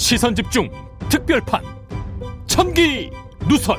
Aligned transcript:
시선 0.00 0.34
집중 0.34 0.66
특별판 1.10 1.62
천기 2.46 3.10
누설 3.46 3.76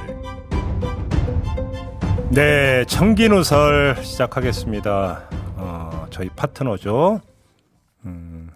네, 2.30 2.86
청기 2.86 3.28
누설 3.28 3.98
시작하겠습니다. 4.04 5.24
어, 5.56 6.06
저희 6.12 6.30
파트너죠. 6.30 7.20
음, 8.06 8.52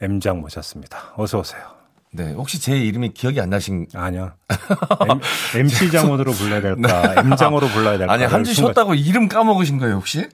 M장 0.00 0.40
모셨습니다. 0.40 1.12
어서 1.16 1.40
오세요. 1.40 1.60
네, 2.12 2.32
혹시 2.34 2.60
제 2.60 2.78
이름이 2.78 3.14
기억이 3.14 3.40
안 3.40 3.50
나신 3.50 3.88
아니요. 3.92 4.32
M, 5.56 5.66
c 5.68 5.90
장으로 5.90 6.30
불러야 6.32 6.60
될까? 6.60 7.14
M장으로 7.20 7.66
불러야 7.66 7.98
될까? 7.98 8.12
아니, 8.12 8.22
한 8.24 8.44
주 8.44 8.54
쉬었다고 8.54 8.94
이름 8.94 9.26
까먹으신 9.26 9.78
거예요, 9.78 9.96
혹시? 9.96 10.26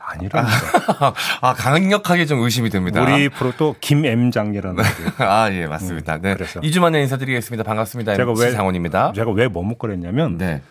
아니랍니다. 0.00 0.58
아, 1.40 1.54
강력하게 1.54 2.26
좀 2.26 2.40
의심이 2.42 2.70
됩니다. 2.70 3.02
우리 3.02 3.28
프로 3.28 3.52
또 3.56 3.74
김엠장이라는. 3.80 4.82
아, 5.18 5.50
예, 5.52 5.66
맞습니다. 5.66 6.18
네. 6.18 6.34
그래서 6.34 6.60
2주 6.60 6.80
만에 6.80 7.00
인사드리겠습니다. 7.02 7.64
반갑습니다. 7.64 8.16
제가 8.16 8.32
왜, 8.38 8.52
장원입니다. 8.52 9.12
제가 9.14 9.30
왜 9.32 9.48
머뭇거렸냐면. 9.48 10.38
네. 10.38 10.62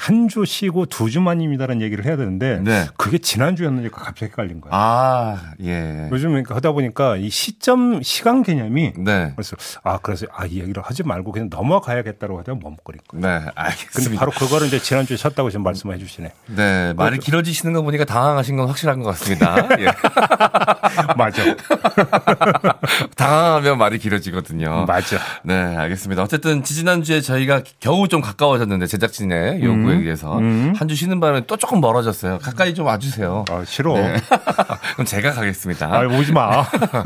한 0.00 0.28
주 0.28 0.44
쉬고 0.44 0.84
두 0.86 1.08
주만입니다라는 1.10 1.80
얘기를 1.82 2.04
해야 2.04 2.16
되는데 2.16 2.60
네. 2.62 2.86
그게 2.98 3.16
지난주였는지가 3.18 3.96
갑자기 3.98 4.26
헷갈린 4.26 4.60
거예요. 4.60 4.74
아, 4.74 5.38
예. 5.62 6.08
요즘 6.12 6.30
그러니까 6.30 6.54
하다 6.54 6.72
보니까 6.72 7.16
이 7.16 7.30
시점 7.30 8.02
시간 8.02 8.42
개념이 8.42 8.92
네. 8.96 9.32
그래서 9.34 9.56
아 9.82 9.98
그래서 10.02 10.26
아 10.34 10.44
이 10.48 10.60
얘기를 10.60 10.82
하지 10.82 11.02
말고 11.02 11.32
그냥 11.32 11.48
넘어가야겠다고 11.50 12.38
하다 12.38 12.54
머뭇거린 12.62 13.00
거예요. 13.08 13.26
네, 13.26 13.50
알겠습니다. 13.54 13.90
근데 14.02 14.16
바로 14.16 14.30
그거를 14.32 14.66
이제 14.66 14.78
지난주에 14.78 15.16
쉬었다고 15.16 15.50
지금 15.50 15.62
말씀해 15.64 15.98
주시네. 15.98 16.32
네, 16.56 16.92
말이 16.94 17.18
길어지시는 17.18 17.72
거 17.74 17.82
보니까 17.82 18.04
당황하신 18.04 18.56
건 18.56 18.68
확실한 18.68 19.00
것 19.02 19.10
같습니다. 19.10 19.56
예. 19.80 19.86
맞아. 21.16 21.42
당황하면 23.16 23.78
말이 23.78 23.98
길어지거든요. 23.98 24.84
맞아. 24.86 25.18
네, 25.42 25.54
알겠습니다. 25.54 26.22
어쨌든 26.22 26.62
지지난주에 26.62 27.20
저희가 27.20 27.62
겨우 27.80 28.08
좀 28.08 28.20
가까워졌는데 28.20 28.86
제작진의 28.86 29.62
요구 29.62 29.87
음. 29.90 29.98
얘기해서 29.98 30.38
음. 30.38 30.74
한주 30.76 30.94
쉬는 30.94 31.20
바람에 31.20 31.42
또 31.46 31.56
조금 31.56 31.80
멀어졌어요. 31.80 32.38
가까이 32.38 32.74
좀 32.74 32.86
와주세요. 32.86 33.44
아, 33.50 33.64
싫어. 33.66 33.94
네. 33.94 34.16
그럼 34.94 35.06
제가 35.06 35.32
가겠습니다. 35.32 35.86
아, 35.86 36.06
오지 36.06 36.32
마. 36.32 36.64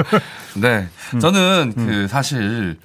네. 0.56 0.88
음. 1.14 1.20
저는 1.20 1.72
그 1.76 2.08
사실 2.08 2.78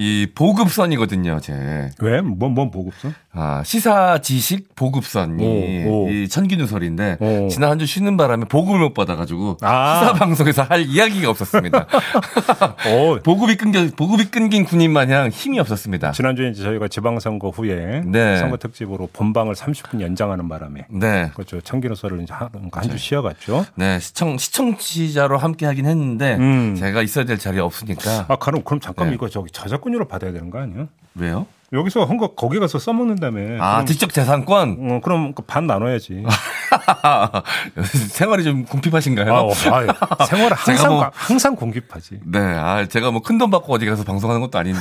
이 0.00 0.28
보급선이거든요, 0.32 1.40
제. 1.40 1.90
왜? 1.98 2.20
뭐, 2.20 2.48
뭐 2.48 2.70
보급선? 2.70 3.14
아, 3.32 3.62
시사 3.64 4.18
지식 4.22 4.76
보급선이 4.76 5.84
오, 5.86 6.04
오. 6.04 6.08
이 6.10 6.28
천기누설인데 6.28 7.16
오. 7.20 7.48
지난 7.48 7.70
한 7.72 7.78
주 7.78 7.86
쉬는 7.86 8.16
바람에 8.16 8.44
보급을 8.46 8.78
못 8.80 8.94
받아가지고 8.94 9.56
아. 9.60 10.00
시사 10.00 10.12
방송에서 10.14 10.62
할 10.62 10.82
이야기가 10.82 11.30
없었습니다. 11.30 11.86
보급이 13.24 13.56
끊겨 13.56 13.86
보급이 13.96 14.26
끊긴 14.26 14.64
군인 14.64 14.92
마냥 14.92 15.28
힘이 15.30 15.58
없었습니다. 15.60 16.12
지난주에 16.12 16.50
이제 16.50 16.62
저희가 16.62 16.88
지방선거 16.88 17.50
후에 17.50 18.02
네. 18.04 18.36
선거 18.38 18.56
특집으로 18.56 19.08
본방을 19.12 19.54
30분 19.54 20.00
연장하는 20.00 20.48
바람에 20.48 20.86
네. 20.90 21.30
그렇죠 21.34 21.60
천기누설을 21.60 22.20
이제 22.22 22.32
한주 22.34 22.70
그렇죠. 22.70 22.96
쉬어갔죠. 22.96 23.66
네, 23.76 23.98
시청 24.00 24.38
시청자로 24.38 25.38
함께 25.38 25.66
하긴 25.66 25.86
했는데 25.86 26.36
음. 26.36 26.74
제가 26.76 27.02
있어야 27.02 27.24
될 27.24 27.38
자리에 27.38 27.60
없으니까. 27.60 28.26
아, 28.28 28.36
그럼 28.36 28.62
그럼 28.64 28.80
잠깐 28.80 29.08
네. 29.08 29.14
이거 29.14 29.28
저기 29.28 29.50
저작권 29.52 29.87
료로 29.90 30.06
받아야 30.06 30.32
되는 30.32 30.50
거 30.50 30.58
아니에요? 30.58 30.88
왜요? 31.14 31.46
여기서 31.72 32.04
한 32.04 32.16
거 32.16 32.34
거기 32.34 32.58
가서 32.58 32.78
써먹는다며. 32.78 33.62
아, 33.62 33.84
지적 33.84 34.12
재산권? 34.14 34.78
어, 34.80 35.00
그럼 35.04 35.34
그반 35.34 35.66
나눠야지. 35.66 36.24
생활이 38.10 38.42
좀 38.42 38.64
궁핍하신가요? 38.64 39.32
아, 39.34 39.40
어, 39.42 39.50
아, 39.52 40.24
생활 40.24 40.52
항상, 40.56 40.92
뭐, 40.92 41.10
항상 41.14 41.54
궁핍하지. 41.56 42.20
네. 42.24 42.38
아, 42.40 42.86
제가 42.86 43.10
뭐 43.10 43.20
큰 43.20 43.36
돈 43.38 43.50
받고 43.50 43.74
어디 43.74 43.84
가서 43.86 44.02
방송하는 44.04 44.40
것도 44.40 44.58
아닌데. 44.58 44.80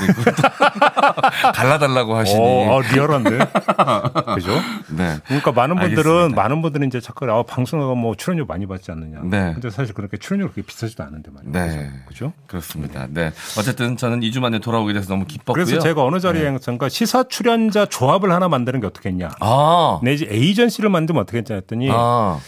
갈라달라고 1.53 2.15
하시니. 2.17 2.39
어, 2.41 2.79
아, 2.81 2.91
리얼한데. 2.93 3.37
그죠? 4.35 4.51
네. 4.89 5.17
그러니까 5.25 5.51
많은 5.51 5.75
분들은, 5.75 6.11
알겠습니다. 6.11 6.41
많은 6.41 6.61
분들은 6.61 6.87
이제 6.87 6.99
자꾸, 7.01 7.29
아, 7.29 7.43
방송하고 7.43 7.95
뭐 7.95 8.15
출연료 8.15 8.45
많이 8.45 8.65
받지 8.65 8.91
않느냐. 8.91 9.19
네. 9.25 9.51
근데 9.53 9.69
사실 9.69 9.93
그렇게 9.93 10.17
출연료가 10.17 10.53
그렇게 10.53 10.65
비싸지도 10.65 11.03
않은데 11.03 11.29
말이죠. 11.31 11.51
네. 11.51 11.91
그죠? 12.07 12.33
그렇습니다. 12.47 13.07
네. 13.09 13.31
어쨌든 13.59 13.97
저는 13.97 14.21
2주 14.21 14.39
만에 14.39 14.59
돌아오게 14.59 14.93
돼서 14.93 15.09
너무 15.09 15.25
기뻤고요. 15.25 15.65
그래서 15.65 15.79
제가 15.81 16.03
어느 16.03 16.19
자리에 16.19 16.43
네. 16.43 16.57
잠깐 16.77 16.89
시사 16.89 17.23
출연자 17.23 17.87
조합을 17.87 18.31
하나 18.31 18.47
만드는 18.47 18.79
게 18.79 18.87
어떻겠냐. 18.87 19.31
아. 19.39 19.99
내지 20.03 20.27
에이전시를 20.29 20.89
만들면 20.91 21.23
어떻겠냐 21.23 21.55
했더니 21.55 21.89
아. 21.91 22.39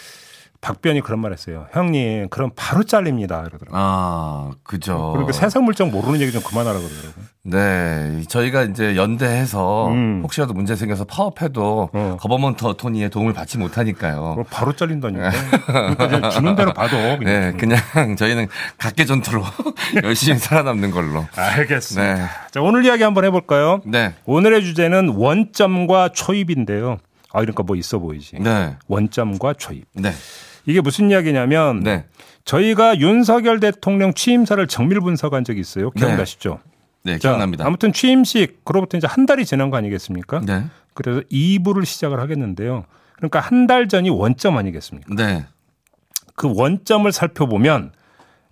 박변이 0.61 0.99
그런 1.01 1.19
말 1.21 1.31
했어요. 1.31 1.67
형님, 1.71 2.27
그럼 2.29 2.51
바로 2.55 2.83
잘립니다. 2.83 3.39
이러더라고요. 3.41 3.69
아, 3.71 4.51
그죠. 4.63 5.11
그러니까 5.13 5.31
세상 5.31 5.63
물정 5.63 5.89
모르는 5.89 6.19
얘기 6.19 6.31
좀 6.33 6.41
그만하라 6.43 6.77
그러더라고요. 6.79 7.25
네. 7.43 8.21
저희가 8.27 8.63
이제 8.63 8.97
연대해서 8.97 9.87
음. 9.87 10.19
혹시라도 10.21 10.53
문제 10.53 10.75
생겨서 10.75 11.05
파업해도 11.05 11.89
어. 11.93 12.17
government 12.19 12.65
attorney의 12.77 13.09
도움을 13.09 13.31
받지 13.33 13.57
못하니까요. 13.57 14.43
바로 14.51 14.73
잘린다니까. 14.73 15.31
그러니까 15.95 16.29
주는 16.29 16.55
대로 16.55 16.73
받어. 16.73 16.97
그냥. 17.17 17.23
네. 17.23 17.53
그냥 17.57 18.15
저희는 18.17 18.47
각개 18.77 19.05
전투로 19.05 19.41
열심히 20.03 20.37
살아남는 20.39 20.91
걸로. 20.91 21.25
알겠습니다. 21.35 22.15
네. 22.15 22.25
자, 22.51 22.61
오늘 22.61 22.83
이야기 22.83 23.03
한번 23.03 23.23
해볼까요? 23.23 23.79
네. 23.85 24.13
오늘의 24.25 24.63
주제는 24.63 25.15
원점과 25.15 26.09
초입인데요. 26.09 26.97
아, 27.31 27.39
그러니까 27.39 27.63
뭐 27.63 27.75
있어 27.77 27.99
보이지. 27.99 28.39
네. 28.41 28.75
원점과 28.87 29.53
초입. 29.53 29.85
네. 29.93 30.11
이게 30.69 30.81
무슨 30.81 31.09
이야기냐면 31.09 31.79
네. 31.79 32.05
저희가 32.45 32.99
윤석열 32.99 33.59
대통령 33.59 34.13
취임사를 34.13 34.65
정밀 34.67 34.99
분석한 35.01 35.43
적이 35.43 35.61
있어요. 35.61 35.89
기억나시죠? 35.91 36.59
네, 37.03 37.13
네 37.13 37.17
기억납니다. 37.17 37.63
자, 37.63 37.67
아무튼 37.67 37.91
취임식 37.91 38.63
그로부터 38.65 38.97
이제 38.97 39.07
한 39.07 39.25
달이 39.25 39.45
지난 39.45 39.71
거 39.71 39.77
아니겠습니까? 39.77 40.41
네. 40.45 40.65
그래서 40.93 41.21
2부를 41.31 41.85
시작을 41.85 42.19
하겠는데요. 42.19 42.85
그러니까 43.15 43.39
한 43.39 43.65
달 43.67 43.87
전이 43.87 44.09
원점 44.11 44.57
아니겠습니까? 44.57 45.13
네. 45.15 45.45
그 46.35 46.51
원점을 46.55 47.11
살펴보면 47.11 47.91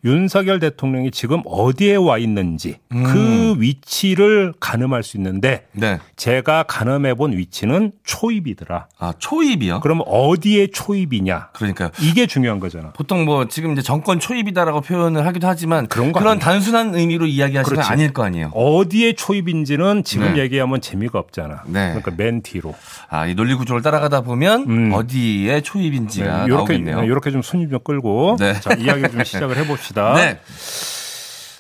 윤석열 0.04 0.60
대통령이 0.60 1.10
지금 1.12 1.42
어디에 1.46 1.96
와 1.96 2.20
있는지 2.20 2.76
음. 2.92 3.04
그 3.04 3.56
위치를 3.60 4.54
가늠할 4.60 5.02
수 5.02 5.18
있는데 5.18 5.66
네. 5.72 6.00
제가 6.16 6.64
가늠해 6.64 7.16
본 7.16 7.36
위치는 7.36 7.92
초입이더라. 8.04 8.88
아 9.00 9.14
초입이요? 9.18 9.80
그럼 9.80 10.02
어디에 10.06 10.68
초입이냐? 10.68 11.50
그러니까 11.54 11.90
이게 12.00 12.28
중요한 12.28 12.60
거잖아. 12.60 12.92
보통 12.94 13.26
뭐 13.26 13.48
지금 13.48 13.74
이제 13.74 13.82
정권 13.82 14.20
초입이다라고 14.20 14.82
표현을 14.82 15.26
하기도 15.26 15.48
하지만 15.48 15.88
그런 15.88 16.12
그런 16.12 16.34
아니에요. 16.34 16.40
단순한 16.42 16.94
의미로 16.94 17.26
이야기하시는 17.26 17.82
건 17.82 17.92
아닐 17.92 18.14
거 18.14 18.24
아니에요. 18.24 18.52
어디에 18.54 19.14
초입인지는 19.14 20.04
지금 20.04 20.36
네. 20.36 20.42
얘기하면 20.44 20.80
재미가 20.80 21.18
없잖아. 21.18 21.64
네. 21.66 21.88
그러니까 21.90 22.12
맨 22.16 22.42
뒤로. 22.44 22.76
아이 23.10 23.34
논리 23.34 23.56
구조를 23.56 23.82
따라가다 23.82 24.22
보면 24.22 24.66
음. 24.68 24.92
어디에 24.94 25.62
초입인지가 25.62 26.26
네. 26.26 26.46
이렇게, 26.46 26.78
나오겠네요. 26.78 27.04
이렇게 27.04 27.32
좀 27.32 27.42
손님 27.42 27.70
좀 27.72 27.80
끌고 27.84 28.38
네. 28.40 28.54
자, 28.60 28.74
이야기 28.76 29.02
좀 29.10 29.24
시작을 29.24 29.58
해봅시다. 29.58 29.87
있습니다. 29.88 30.14
네. 30.16 30.40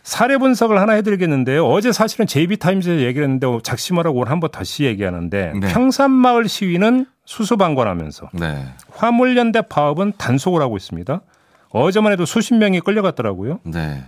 사례 0.04 0.38
분석을 0.38 0.80
하나 0.80 0.94
해드리겠는데요. 0.94 1.66
어제 1.68 1.92
사실은 1.92 2.28
JB타임즈에 2.28 3.02
얘기를 3.06 3.24
했는데 3.24 3.48
작심하라고 3.64 4.20
오늘 4.20 4.32
한 4.32 4.40
번 4.40 4.52
다시 4.52 4.86
얘기하는데 4.86 5.54
네. 5.60 5.68
평산마을 5.74 6.48
시위는 6.48 7.06
수수방관하면서 7.26 8.30
네. 8.34 8.66
화물연대 8.92 9.64
파업은 9.64 10.14
단속을 10.18 10.62
하고 10.62 10.78
있습니다. 10.78 11.22
어제만 11.70 12.14
해도 12.14 12.26
수십 12.26 12.54
명이 12.56 12.80
끌려갔더라고요. 12.82 13.60
네. 13.66 14.02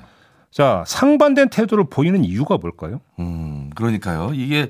자, 0.51 0.83
상반된 0.87 1.49
태도를 1.49 1.85
보이는 1.89 2.25
이유가 2.25 2.57
뭘까요? 2.57 3.01
음, 3.19 3.69
그러니까요. 3.75 4.31
이게 4.33 4.69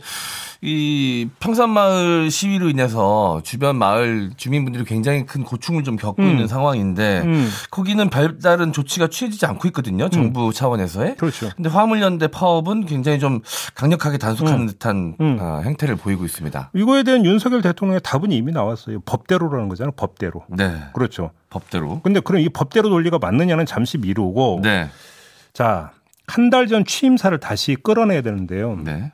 이 0.62 1.30
평산마을 1.40 2.30
시위로 2.30 2.70
인해서 2.70 3.42
주변 3.46 3.78
마을 3.78 4.32
주민분들이 4.36 4.84
굉장히 4.84 5.26
큰 5.26 5.44
고충을 5.44 5.86
좀 5.86 5.96
겪고 5.96 6.22
음. 6.22 6.30
있는 6.30 6.48
상황인데 6.48 7.22
음. 7.24 7.50
거기는 7.72 8.10
별다른 8.10 8.74
조치가 8.74 9.08
취해지지 9.08 9.46
않고 9.46 9.70
있거든요. 9.70 10.06
음. 10.06 10.10
정부 10.10 10.52
차원에서의. 10.52 11.16
그렇죠. 11.16 11.50
근데 11.56 11.70
화물연대 11.70 12.28
파업은 12.28 12.86
굉장히 12.86 13.20
좀 13.20 13.40
강력하게 13.74 14.18
단속하는 14.18 14.62
음. 14.62 14.68
듯한 14.68 15.16
음. 15.22 15.38
어, 15.40 15.62
행태를 15.64 15.96
보이고 15.96 16.26
있습니다. 16.26 16.72
이거에 16.76 17.04
대한 17.04 17.24
윤석열 17.24 17.62
대통령의 17.62 18.02
답은 18.04 18.34
이미 18.34 18.52
나왔어요. 18.52 19.00
법대로라는 19.06 19.70
거잖아요. 19.70 19.94
법대로. 19.96 20.44
네. 20.50 20.74
그렇죠. 20.94 21.32
법대로. 21.50 22.02
근데 22.02 22.20
그럼 22.20 22.42
이 22.42 22.50
법대로 22.50 22.90
논리가 22.90 23.18
맞느냐는 23.18 23.66
잠시 23.66 23.98
미루고 23.98 24.60
네. 24.62 24.90
자, 25.54 25.92
한 26.28 26.50
달 26.50 26.68
전 26.68 26.86
취임사를 26.86 27.38
다시 27.40 27.76
끌어내야 27.76 28.22
되는데요. 28.22 28.80
네. 28.84 29.12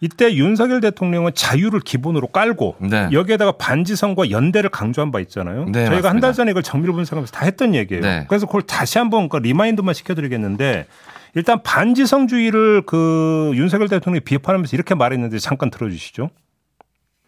이때 0.00 0.34
윤석열 0.34 0.82
대통령은 0.82 1.32
자유를 1.34 1.80
기본으로 1.80 2.26
깔고 2.26 2.76
네. 2.80 3.08
여기에다가 3.12 3.52
반지성과 3.52 4.30
연대를 4.30 4.68
강조한 4.68 5.10
바 5.10 5.20
있잖아요. 5.20 5.64
네, 5.72 5.86
저희가 5.86 6.10
한 6.10 6.20
달 6.20 6.34
전에 6.34 6.50
이걸 6.50 6.62
정밀 6.62 6.92
분석하면서 6.92 7.32
다 7.32 7.46
했던 7.46 7.74
얘기예요. 7.74 8.02
네. 8.02 8.26
그래서 8.28 8.44
그걸 8.44 8.62
다시 8.62 8.98
한번 8.98 9.30
그 9.30 9.38
remind만 9.38 9.94
시켜드리겠는데 9.94 10.86
일단 11.34 11.62
반지성주의를 11.62 12.82
그 12.82 13.52
윤석열 13.54 13.88
대통령이 13.88 14.20
비판하면서 14.20 14.76
이렇게 14.76 14.94
말했는데 14.94 15.38
잠깐 15.38 15.70
들어주시죠. 15.70 16.28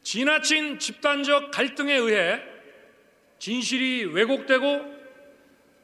지나친 0.02 0.78
집단적 0.78 1.50
갈등에 1.52 1.94
의해 1.94 2.38
진실이 3.38 4.04
왜곡되고 4.04 4.80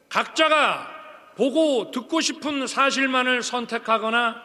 각자가 0.09 0.92
보고 1.35 1.91
듣고 1.91 2.21
싶은 2.21 2.67
사실만을 2.67 3.41
선택하거나 3.41 4.35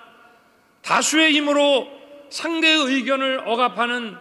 다수의 0.82 1.32
힘으로 1.32 1.86
상대의 2.30 2.78
의견을 2.78 3.42
억압하는 3.46 4.16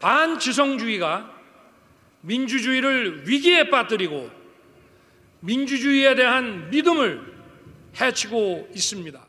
반지성주의가 0.00 1.30
민주주의를 2.22 3.28
위기에 3.28 3.70
빠뜨리고 3.70 4.30
민주주의에 5.40 6.14
대한 6.14 6.70
믿음을 6.70 7.20
해치고 8.00 8.68
있습니다. 8.74 9.26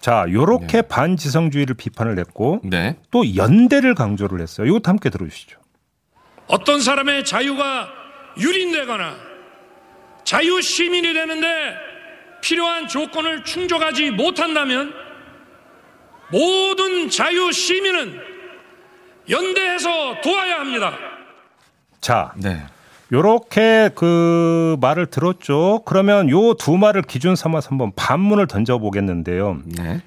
자, 0.00 0.26
요렇게 0.28 0.66
네. 0.66 0.82
반지성주의를 0.82 1.76
비판을 1.76 2.18
했고 2.18 2.60
네. 2.64 2.98
또 3.10 3.36
연대를 3.36 3.94
강조를 3.94 4.40
했어요. 4.40 4.66
이것도 4.66 4.90
함께 4.90 5.10
들어주시죠. 5.10 5.60
어떤 6.48 6.80
사람의 6.80 7.24
자유가 7.24 7.88
유린되거나 8.38 9.16
자유 10.24 10.60
시민이 10.60 11.12
되는데 11.12 11.91
필요한 12.42 12.86
조건을 12.88 13.44
충족하지 13.44 14.10
못한다면 14.10 14.92
모든 16.30 17.08
자유 17.08 17.50
시민은 17.52 18.18
연대해서 19.30 20.20
도와야 20.22 20.60
합니다. 20.60 20.92
자, 22.00 22.32
네. 22.36 22.62
요렇게 23.12 23.90
그 23.94 24.76
말을 24.80 25.06
들었죠. 25.06 25.82
그러면 25.84 26.28
요 26.30 26.54
두 26.54 26.76
말을 26.76 27.02
기준 27.02 27.36
삼아서 27.36 27.70
한번 27.70 27.92
반문을 27.94 28.46
던져 28.48 28.78
보겠는데요. 28.78 29.58
네. 29.64 30.00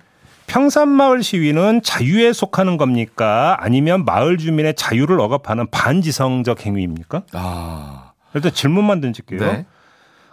평산마을 0.48 1.24
시위는 1.24 1.82
자유에 1.84 2.34
속하는 2.34 2.78
겁니까? 2.78 3.58
아니면 3.60 4.06
마을 4.06 4.38
주민의 4.38 4.76
자유를 4.76 5.20
억압하는 5.20 5.68
반지성적 5.72 6.66
행위입니까? 6.66 7.24
아. 7.34 8.12
일단 8.34 8.52
질문만 8.54 9.02
던질게요. 9.02 9.40
네. 9.40 9.66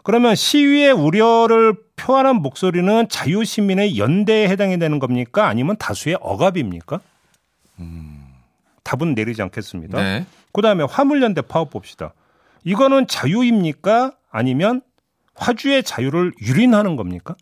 그러면 0.02 0.34
시위의 0.34 0.92
우려를 0.92 1.74
표하는 1.96 2.42
목소리는 2.42 3.08
자유 3.08 3.44
시민의 3.44 3.98
연대에 3.98 4.48
해당이 4.48 4.78
되는 4.78 4.98
겁니까? 4.98 5.46
아니면 5.46 5.76
다수의 5.76 6.18
억압입니까? 6.20 7.00
음. 7.78 8.26
답은 8.82 9.14
내리지 9.14 9.42
않겠습니다. 9.42 10.02
네. 10.02 10.26
그 10.52 10.60
다음에 10.60 10.84
화물연대 10.84 11.42
파업 11.42 11.70
봅시다. 11.70 12.14
이거는 12.64 13.06
자유입니까? 13.06 14.12
아니면 14.30 14.82
화주의 15.34 15.82
자유를 15.82 16.32
유린하는 16.40 16.96
겁니까? 16.96 17.36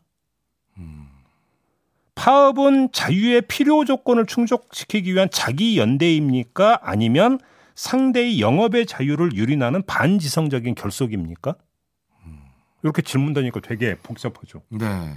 파업은 2.15 2.93
자유의 2.93 3.43
필요 3.43 3.87
조건을 3.87 4.27
충족시키기 4.27 5.15
위한 5.15 5.29
자기 5.31 5.79
연대입니까? 5.79 6.81
아니면 6.83 7.39
상대의 7.75 8.43
영업의 8.43 8.85
자유를 8.85 9.35
유린하는 9.35 9.83
반지성적인 9.87 10.75
결속입니까? 10.75 11.55
이렇게 12.83 13.03
질문 13.03 13.33
다니까 13.33 13.61
되게 13.61 13.95
복잡하죠. 14.03 14.63
네. 14.69 15.15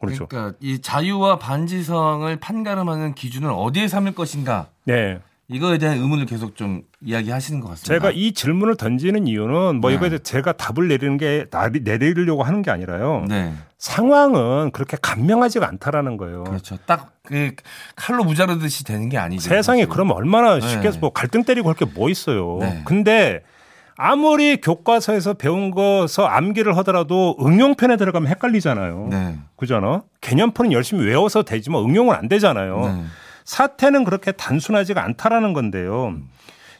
그렇죠. 0.00 0.26
그러니까 0.26 0.56
이 0.60 0.80
자유와 0.80 1.38
반지성을 1.38 2.36
판가름하는 2.36 3.14
기준을 3.14 3.50
어디에 3.50 3.88
삼을 3.88 4.14
것인가? 4.14 4.68
네. 4.84 5.20
이거에 5.48 5.78
대한 5.78 5.98
의문을 5.98 6.26
계속 6.26 6.56
좀 6.56 6.82
이야기하시는 7.00 7.60
것 7.60 7.68
같습니다. 7.68 7.94
제가 7.94 8.10
이 8.10 8.32
질문을 8.32 8.76
던지는 8.76 9.28
이유는 9.28 9.76
뭐 9.80 9.90
네. 9.90 9.96
이거에 9.96 10.08
대해 10.08 10.18
제가 10.18 10.52
답을 10.52 10.88
내리는 10.88 11.16
게 11.18 11.46
내리려고 11.82 12.42
하는 12.42 12.62
게 12.62 12.70
아니라요. 12.72 13.24
네. 13.28 13.54
상황은 13.78 14.72
그렇게 14.72 14.96
간명하지가 15.00 15.66
않다라는 15.68 16.16
거예요. 16.16 16.44
그렇죠. 16.44 16.76
딱 16.86 17.16
그 17.26 17.50
칼로 17.96 18.22
무자르듯이 18.22 18.84
되는 18.84 19.08
게 19.08 19.18
아니죠. 19.18 19.48
세상에. 19.48 19.86
그러면 19.86 20.14
얼마나 20.16 20.60
쉽게 20.60 20.92
네. 20.92 20.98
뭐 21.00 21.10
갈등 21.10 21.42
때리고 21.42 21.68
할 21.68 21.74
게 21.74 21.84
뭐 21.84 22.08
있어요. 22.08 22.58
네. 22.60 22.82
근데 22.84 23.42
아무리 23.96 24.60
교과서에서 24.60 25.34
배운 25.34 25.70
거서 25.70 26.26
암기를 26.26 26.76
하더라도 26.78 27.36
응용편에 27.40 27.96
들어가면 27.96 28.30
헷갈리잖아요. 28.30 29.08
네. 29.10 29.38
그잖아. 29.56 30.02
개념편은 30.20 30.72
열심히 30.72 31.04
외워서 31.04 31.42
되지만 31.42 31.82
응용은 31.82 32.14
안 32.14 32.28
되잖아요. 32.28 32.80
네. 32.80 33.04
사태는 33.44 34.04
그렇게 34.04 34.32
단순하지가 34.32 35.02
않다라는 35.02 35.52
건데요. 35.54 36.14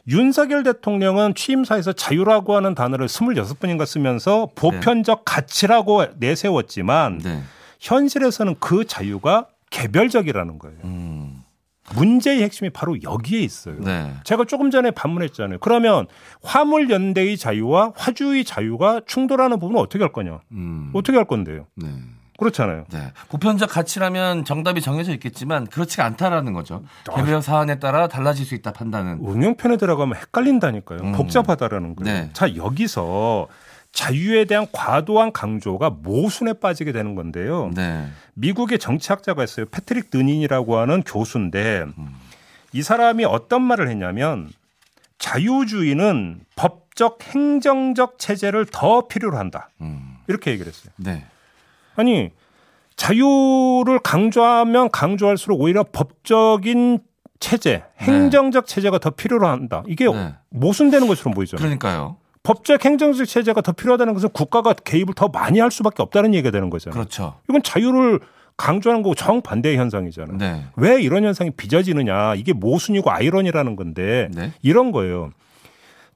윤석열 0.08 0.62
대통령은 0.62 1.34
취임사에서 1.34 1.92
자유라고 1.92 2.54
하는 2.54 2.74
단어를 2.74 3.06
26번인가 3.06 3.86
쓰면서 3.86 4.48
보편적 4.54 5.18
네. 5.18 5.22
가치라고 5.24 6.06
내세웠지만 6.18 7.18
네. 7.18 7.42
현실에서는 7.80 8.56
그 8.60 8.84
자유가 8.84 9.46
개별적이라는 9.70 10.58
거예요. 10.58 10.76
음. 10.84 11.42
문제의 11.94 12.42
핵심이 12.42 12.70
바로 12.70 13.00
여기에 13.02 13.40
있어요. 13.40 13.76
네. 13.78 14.12
제가 14.24 14.44
조금 14.44 14.70
전에 14.70 14.90
반문했잖아요. 14.90 15.58
그러면 15.60 16.06
화물 16.42 16.90
연대의 16.90 17.36
자유와 17.36 17.92
화주의 17.96 18.44
자유가 18.44 19.00
충돌하는 19.06 19.58
부분은 19.58 19.80
어떻게 19.80 20.02
할 20.02 20.12
거냐? 20.12 20.40
음. 20.52 20.90
어떻게 20.94 21.16
할 21.16 21.26
건데요? 21.26 21.66
네. 21.74 21.88
그렇잖아요. 22.38 22.84
네. 22.92 23.12
보편적 23.30 23.70
가치라면 23.70 24.44
정답이 24.44 24.82
정해져 24.82 25.12
있겠지만 25.12 25.66
그렇지가 25.66 26.04
않다라는 26.04 26.52
거죠. 26.52 26.82
개별 27.14 27.40
사안에 27.40 27.78
따라 27.78 28.08
달라질 28.08 28.44
수 28.44 28.54
있다 28.54 28.72
판단은. 28.72 29.20
응용편에 29.24 29.78
들어가면 29.78 30.16
헷갈린다니까요. 30.16 30.98
음. 31.00 31.12
복잡하다라는 31.12 31.96
거예요. 31.96 32.12
네. 32.12 32.30
자 32.34 32.54
여기서 32.54 33.48
자유에 33.96 34.44
대한 34.44 34.66
과도한 34.72 35.32
강조가 35.32 35.88
모순에 35.88 36.52
빠지게 36.52 36.92
되는 36.92 37.14
건데요. 37.14 37.70
네. 37.74 38.06
미국의 38.34 38.78
정치학자가 38.78 39.42
있어요. 39.42 39.64
패트릭 39.70 40.10
드닌이라고 40.10 40.76
하는 40.76 41.02
교수인데 41.02 41.86
음. 41.96 42.14
이 42.74 42.82
사람이 42.82 43.24
어떤 43.24 43.62
말을 43.62 43.88
했냐면 43.88 44.50
자유주의는 45.16 46.40
법적 46.56 47.20
행정적 47.22 48.18
체제를 48.18 48.66
더 48.70 49.08
필요로 49.08 49.38
한다. 49.38 49.70
음. 49.80 50.18
이렇게 50.28 50.50
얘기를 50.50 50.70
했어요. 50.70 50.92
네. 50.96 51.24
아니 51.94 52.32
자유를 52.96 54.00
강조하면 54.00 54.90
강조할수록 54.90 55.58
오히려 55.58 55.84
법적인 55.90 56.98
체제, 57.40 57.82
네. 57.98 58.04
행정적 58.04 58.66
체제가 58.66 58.98
더 58.98 59.08
필요로 59.08 59.48
한다. 59.48 59.82
이게 59.86 60.04
네. 60.04 60.34
모순되는 60.50 61.08
것처럼 61.08 61.32
보이죠. 61.32 61.56
그러니까요. 61.56 62.18
법적 62.46 62.84
행정적 62.84 63.26
체제가 63.26 63.60
더 63.60 63.72
필요하다는 63.72 64.14
것은 64.14 64.28
국가가 64.28 64.72
개입을 64.72 65.14
더 65.14 65.26
많이 65.26 65.58
할 65.58 65.72
수밖에 65.72 66.00
없다는 66.00 66.32
얘기가 66.32 66.52
되는 66.52 66.70
거잖아요. 66.70 66.94
그렇죠. 66.94 67.40
이건 67.50 67.60
자유를 67.60 68.20
강조하는 68.56 69.02
거고 69.02 69.16
정반대의 69.16 69.76
현상이잖아요. 69.76 70.36
네. 70.38 70.64
왜 70.76 71.02
이런 71.02 71.24
현상이 71.24 71.50
빚어지느냐. 71.50 72.36
이게 72.36 72.52
모순이고 72.52 73.10
아이러니라는 73.10 73.74
건데 73.74 74.28
네. 74.32 74.52
이런 74.62 74.92
거예요. 74.92 75.30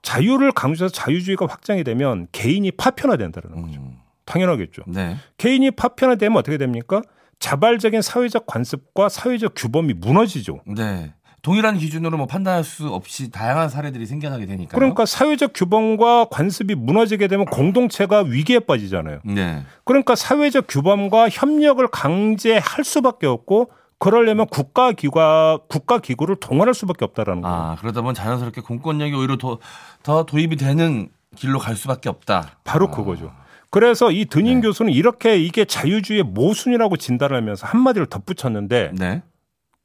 자유를 0.03 0.53
강조해서 0.53 0.93
자유주의가 0.93 1.47
확장이 1.47 1.83
되면 1.83 2.29
개인이 2.31 2.71
파편화된다는 2.71 3.63
거죠. 3.63 3.81
음. 3.81 3.99
당연하겠죠. 4.25 4.83
네. 4.87 5.17
개인이 5.37 5.69
파편화되면 5.73 6.39
어떻게 6.39 6.59
됩니까? 6.59 7.03
자발적인 7.41 8.03
사회적 8.03 8.47
관습과 8.47 9.09
사회적 9.09 9.55
규범이 9.57 9.95
무너지죠. 9.95 10.61
네. 10.65 11.13
동일한 11.43 11.79
기준으로 11.79 12.17
뭐 12.19 12.27
판단할 12.27 12.65
수 12.65 12.89
없이 12.89 13.31
다양한 13.31 13.69
사례들이 13.69 14.07
생겨나게 14.07 14.47
되니까. 14.47 14.75
그러니까 14.77 15.07
사회적 15.07 15.53
규범과 15.55 16.27
관습이 16.31 16.75
무너지게 16.75 17.29
되면 17.29 17.47
공동체가 17.47 18.21
위기에 18.21 18.59
빠지잖아요. 18.61 19.21
네. 19.25 19.63
그러니까 19.85 20.15
사회적 20.15 20.67
규범과 20.69 21.29
협력을 21.31 21.87
강제할 21.89 22.85
수밖에 22.85 23.27
없고 23.27 23.71
그러려면 23.99 24.47
국가 24.47 24.93
기관 24.93 25.59
국가 25.69 25.99
기구를 25.99 26.37
동원할 26.37 26.75
수밖에 26.75 27.05
없다라는 27.05 27.43
거예요. 27.43 27.57
아, 27.57 27.77
그러다 27.81 28.01
보면 28.01 28.15
자연스럽게 28.15 28.63
공권력이 28.63 29.15
오히려 29.15 29.37
더, 29.37 29.59
더 30.03 30.25
도입이 30.25 30.57
되는 30.57 31.11
길로 31.37 31.59
갈 31.59 31.77
수밖에 31.77 32.09
없다. 32.09 32.59
바로 32.65 32.89
아. 32.89 32.91
그거죠. 32.91 33.33
그래서 33.71 34.11
이 34.11 34.25
드닝 34.25 34.61
네. 34.61 34.67
교수는 34.67 34.93
이렇게 34.93 35.39
이게 35.39 35.65
자유주의의 35.65 36.25
모순이라고 36.25 36.97
진단을 36.97 37.37
하면서 37.37 37.67
한마디를 37.67 38.07
덧붙였는데 38.07 38.93
네. 38.95 39.23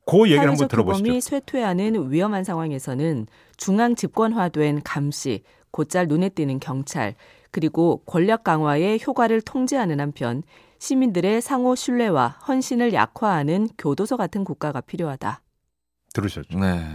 그 0.06 0.30
얘기를 0.30 0.50
한번 0.50 0.68
들어보시죠. 0.68 1.04
범이 1.04 1.22
쇠퇴하는 1.22 2.12
위험한 2.12 2.44
상황에서는 2.44 3.28
중앙 3.58 3.96
집권화된 3.96 4.84
감시, 4.84 5.44
곧잘 5.72 6.08
눈에 6.08 6.30
띄는 6.30 6.60
경찰, 6.60 7.16
그리고 7.52 8.04
권력 8.06 8.44
강화의 8.44 9.00
효과를 9.06 9.42
통제하는 9.42 10.00
한편 10.00 10.44
시민들의 10.80 11.42
상호 11.42 11.74
신뢰와 11.76 12.28
헌신을 12.48 12.94
약화하는 12.94 13.68
교도소 13.78 14.18
같은 14.18 14.44
국가가 14.44 14.82
필요하다. 14.82 15.42
들으셨죠? 16.14 16.60
네. 16.60 16.86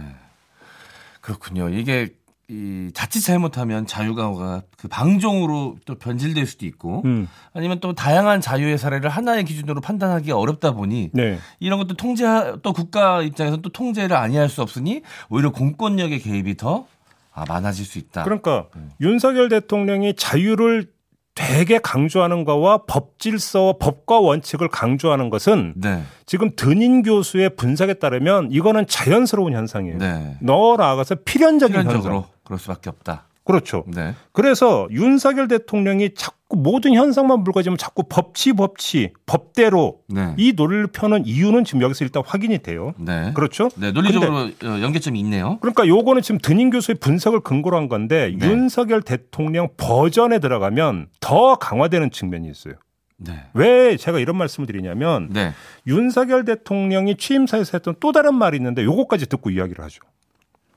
그렇군요. 1.19 1.69
이게 1.69 2.15
이 2.51 2.91
자칫 2.93 3.21
잘못하면 3.21 3.87
자유가가 3.87 4.63
그 4.77 4.89
방종으로 4.89 5.77
또 5.85 5.95
변질될 5.95 6.45
수도 6.45 6.65
있고 6.65 7.01
음. 7.05 7.29
아니면 7.53 7.79
또 7.79 7.93
다양한 7.93 8.41
자유의 8.41 8.77
사례를 8.77 9.09
하나의 9.09 9.45
기준으로 9.45 9.79
판단하기가 9.79 10.37
어렵다 10.37 10.71
보니 10.73 11.11
네. 11.13 11.39
이런 11.61 11.79
것도 11.79 11.95
통제 11.95 12.25
또 12.61 12.73
국가 12.73 13.21
입장에서 13.21 13.57
또 13.57 13.69
통제를 13.69 14.17
아니할 14.17 14.49
수 14.49 14.61
없으니 14.61 15.01
오히려 15.29 15.51
공권력의 15.53 16.19
개입이 16.19 16.57
더 16.57 16.87
아, 17.31 17.45
많아질 17.47 17.85
수 17.85 17.97
있다. 17.97 18.25
그러니까 18.25 18.67
음. 18.75 18.91
윤석열 18.99 19.47
대통령이 19.47 20.15
자유를 20.17 20.89
되게 21.33 21.79
강조하는 21.79 22.43
거와 22.43 22.83
법 22.87 23.17
질서와 23.19 23.73
법과 23.79 24.19
원칙을 24.19 24.67
강조하는 24.67 25.29
것은 25.29 25.73
네. 25.77 26.03
지금 26.25 26.51
드닌 26.55 27.03
교수의 27.03 27.55
분석에 27.55 27.95
따르면 27.95 28.49
이거는 28.51 28.85
자연스러운 28.87 29.53
현상이에요. 29.53 29.97
네. 29.97 30.37
너 30.41 30.75
나아가서 30.77 31.15
필연적인 31.25 31.79
필연적으로 31.79 32.13
현상. 32.15 32.31
그럴 32.43 32.59
수밖에 32.59 32.89
없다. 32.89 33.27
그렇죠. 33.43 33.83
네. 33.87 34.13
그래서 34.31 34.87
윤석열 34.91 35.47
대통령이 35.47 36.13
자꾸 36.13 36.57
모든 36.57 36.93
현상만 36.93 37.43
불거지면 37.43 37.77
자꾸 37.77 38.03
법치 38.07 38.53
법치 38.53 39.13
법대로 39.25 39.99
네. 40.07 40.35
이 40.37 40.53
논리를 40.55 40.87
펴는 40.87 41.25
이유는 41.25 41.63
지금 41.63 41.81
여기서 41.81 42.05
일단 42.05 42.23
확인이 42.25 42.59
돼요. 42.59 42.93
네. 42.99 43.31
그렇죠? 43.33 43.69
네, 43.75 43.91
논리적으로 43.91 44.35
어, 44.35 44.49
연계점이 44.63 45.19
있네요. 45.21 45.57
그러니까 45.61 45.87
요거는 45.87 46.21
지금 46.21 46.39
드닝 46.39 46.69
교수의 46.69 46.97
분석을 46.99 47.39
근거로 47.39 47.77
한 47.77 47.89
건데 47.89 48.33
네. 48.37 48.47
윤석열 48.47 49.01
대통령 49.01 49.69
버전에 49.77 50.39
들어가면 50.39 51.07
더 51.19 51.55
강화되는 51.55 52.11
측면이 52.11 52.49
있어요. 52.49 52.75
네. 53.17 53.43
왜 53.53 53.97
제가 53.97 54.19
이런 54.19 54.35
말씀을 54.37 54.67
드리냐면 54.67 55.29
네. 55.31 55.53
윤석열 55.87 56.43
대통령이 56.45 57.17
취임사에서 57.17 57.71
했던 57.73 57.95
또 57.99 58.11
다른 58.11 58.35
말이 58.35 58.57
있는데 58.57 58.83
요거까지 58.83 59.27
듣고 59.27 59.51
이야기를 59.51 59.83
하죠. 59.85 60.01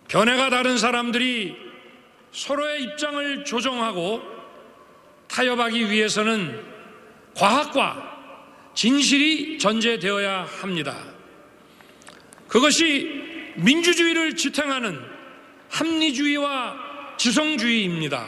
견해가 0.08 0.50
다른 0.50 0.76
사람들이 0.76 1.73
서로의 2.34 2.82
입장을 2.82 3.44
조정하고 3.44 4.20
타협하기 5.28 5.88
위해서는 5.88 6.60
과학과 7.36 8.12
진실이 8.74 9.58
전제되어야 9.58 10.42
합니다. 10.42 10.96
그것이 12.48 13.54
민주주의를 13.56 14.34
지탱하는 14.34 14.98
합리주의와 15.70 16.74
지성주의입니다. 17.16 18.26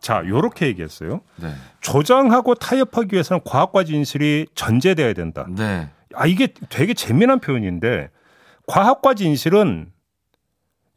자, 0.00 0.22
요렇게 0.26 0.66
얘기했어요. 0.66 1.20
네. 1.36 1.54
조정하고 1.80 2.56
타협하기 2.56 3.12
위해서는 3.12 3.40
과학과 3.44 3.84
진실이 3.84 4.46
전제돼야 4.56 5.12
된다. 5.12 5.46
네. 5.48 5.88
아, 6.12 6.26
이게 6.26 6.48
되게 6.68 6.92
재미난 6.92 7.38
표현인데 7.38 8.10
과학과 8.66 9.14
진실은 9.14 9.92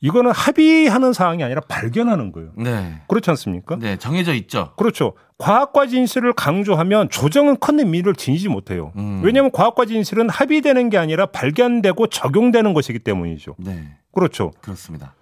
이거는 0.02 0.32
합의하는 0.32 1.14
사항이 1.14 1.44
아니라 1.44 1.62
발견하는 1.68 2.32
거예요. 2.32 2.52
네. 2.56 3.02
그렇지 3.08 3.30
않습니까? 3.32 3.78
네, 3.78 3.98
정해져 3.98 4.34
있죠. 4.34 4.72
그렇죠. 4.78 5.14
과학과 5.38 5.88
진실을 5.88 6.34
강조하면 6.34 7.10
조정은 7.10 7.58
컨대 7.60 7.84
미를 7.84 8.14
지니지 8.16 8.50
못해요. 8.50 8.92
음. 8.98 9.22
왜냐하면 9.24 9.52
과학과 9.52 9.86
진실은 9.86 10.30
합의되는 10.30 10.90
게 10.90 10.98
아니라 10.98 11.26
발견되고 11.28 12.08
적용되는 12.08 12.74
것이기 12.74 13.00
때문이죠. 13.00 13.56
네. 13.58 13.96
그렇죠. 14.14 14.52
그렇습니다. 14.62 15.14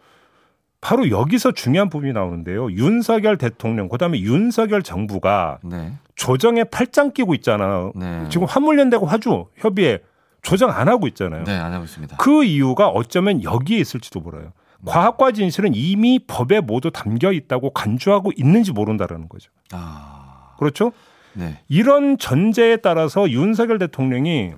바로 0.80 1.10
여기서 1.10 1.54
중요한 1.54 1.90
부분이 1.90 2.14
나오는데요. 2.14 2.72
윤석열 2.72 3.38
대통령, 3.38 3.90
그다음에 3.90 4.20
윤석열 4.20 4.84
정부가 4.84 5.58
네. 5.64 5.94
조정에 6.16 6.64
팔짱 6.66 7.12
끼고 7.12 7.34
있잖아요. 7.36 7.94
네. 7.96 8.26
지금 8.30 8.46
화물연대고 8.46 9.08
화주 9.08 9.48
협의회 9.56 10.00
조정 10.44 10.70
안 10.70 10.88
하고 10.88 11.08
있잖아요. 11.08 11.44
네, 11.44 11.58
안 11.58 11.74
하고 11.74 11.84
있습니다. 11.84 12.18
그 12.18 12.44
이유가 12.44 12.88
어쩌면 12.90 13.44
여기에 13.44 13.80
있을지도 13.80 14.20
몰라요. 14.20 14.54
과학과 14.86 15.32
진실은 15.32 15.74
이미 15.74 16.20
법에 16.20 16.60
모두 16.60 16.92
담겨 16.92 17.32
있다고 17.32 17.72
간주하고 17.72 18.32
있는지 18.38 18.72
모른다라는 18.72 19.28
거죠. 19.30 19.52
아. 19.72 20.56
그렇죠? 20.60 20.92
네. 21.34 21.60
이런 21.68 22.18
전제에 22.18 22.78
따라서 22.78 23.30
윤석열 23.30 23.80
대통령이 23.80 24.54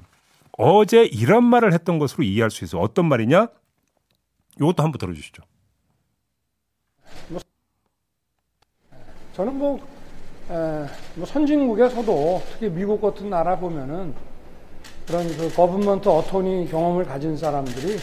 어제 0.57 1.03
이런 1.05 1.43
말을 1.45 1.73
했던 1.73 1.99
것으로 1.99 2.23
이해할 2.23 2.51
수 2.51 2.63
있어요. 2.63 2.81
어떤 2.81 3.05
말이냐? 3.05 3.47
이것도 4.57 4.83
한번 4.83 4.97
들어주시죠. 4.97 5.43
저는 9.33 9.57
뭐, 9.57 9.79
에, 10.49 10.85
뭐 11.15 11.25
선진국에서도 11.25 12.43
특히 12.51 12.69
미국 12.69 13.01
같은 13.01 13.29
나라 13.29 13.57
보면은 13.57 14.13
그런 15.07 15.25
그 15.37 15.53
거분먼트 15.53 16.09
어토니 16.09 16.69
경험을 16.69 17.05
가진 17.05 17.37
사람들이 17.37 17.97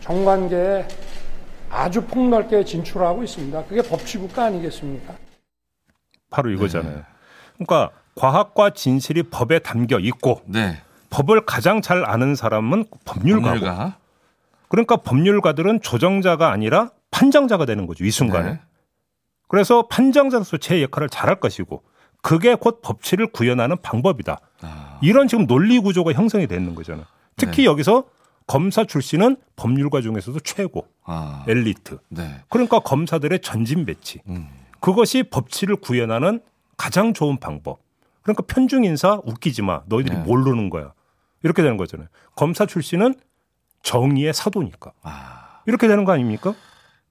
정관계에 0.00 0.86
아주 1.70 2.02
폭넓게 2.02 2.64
진출하고 2.64 3.24
있습니다. 3.24 3.64
그게 3.64 3.82
법치국가 3.82 4.44
아니겠습니까? 4.44 5.14
바로 6.30 6.50
이거잖아요. 6.50 6.96
네. 6.96 7.02
그러니까 7.54 7.90
과학과 8.14 8.70
진실이 8.70 9.24
법에 9.24 9.58
담겨 9.58 9.98
있고 9.98 10.42
네. 10.46 10.78
법을 11.10 11.44
가장 11.46 11.80
잘 11.80 12.04
아는 12.04 12.34
사람은 12.34 12.86
법률가고 13.04 13.60
법률가? 13.60 13.98
그러니까 14.68 14.96
법률가들은 14.96 15.80
조정자가 15.80 16.50
아니라 16.50 16.90
판정자가 17.10 17.64
되는 17.64 17.86
거죠. 17.86 18.04
이 18.04 18.10
순간에. 18.10 18.52
네. 18.52 18.60
그래서 19.48 19.86
판정자로서 19.86 20.56
제 20.56 20.82
역할을 20.82 21.08
잘할 21.08 21.38
것이고 21.38 21.82
그게 22.22 22.54
곧 22.54 22.80
법치를 22.82 23.28
구현하는 23.28 23.76
방법이다. 23.82 24.40
아. 24.62 24.98
이런 25.02 25.28
지금 25.28 25.46
논리 25.46 25.78
구조가 25.78 26.12
형성이 26.12 26.46
되는 26.46 26.74
거잖아요. 26.74 27.04
특히 27.36 27.62
네. 27.62 27.64
여기서 27.66 28.04
검사 28.46 28.84
출신은 28.84 29.36
법률가 29.56 30.00
중에서도 30.00 30.40
최고 30.40 30.86
아. 31.04 31.44
엘리트. 31.48 31.98
네. 32.08 32.42
그러니까 32.48 32.80
검사들의 32.80 33.40
전진 33.40 33.86
배치. 33.86 34.20
음. 34.28 34.48
그것이 34.80 35.22
법치를 35.24 35.76
구현하는 35.76 36.40
가장 36.76 37.14
좋은 37.14 37.38
방법. 37.38 37.80
그러니까 38.22 38.42
편중 38.46 38.84
인사 38.84 39.20
웃기지 39.24 39.62
마. 39.62 39.82
너희들이 39.86 40.16
네. 40.16 40.22
모르는 40.22 40.70
거야. 40.70 40.92
이렇게 41.42 41.62
되는 41.62 41.76
거잖아요. 41.76 42.08
검사 42.34 42.66
출신은 42.66 43.14
정의의 43.82 44.34
사도니까. 44.34 44.92
아. 45.02 45.60
이렇게 45.66 45.88
되는 45.88 46.04
거 46.04 46.12
아닙니까? 46.12 46.54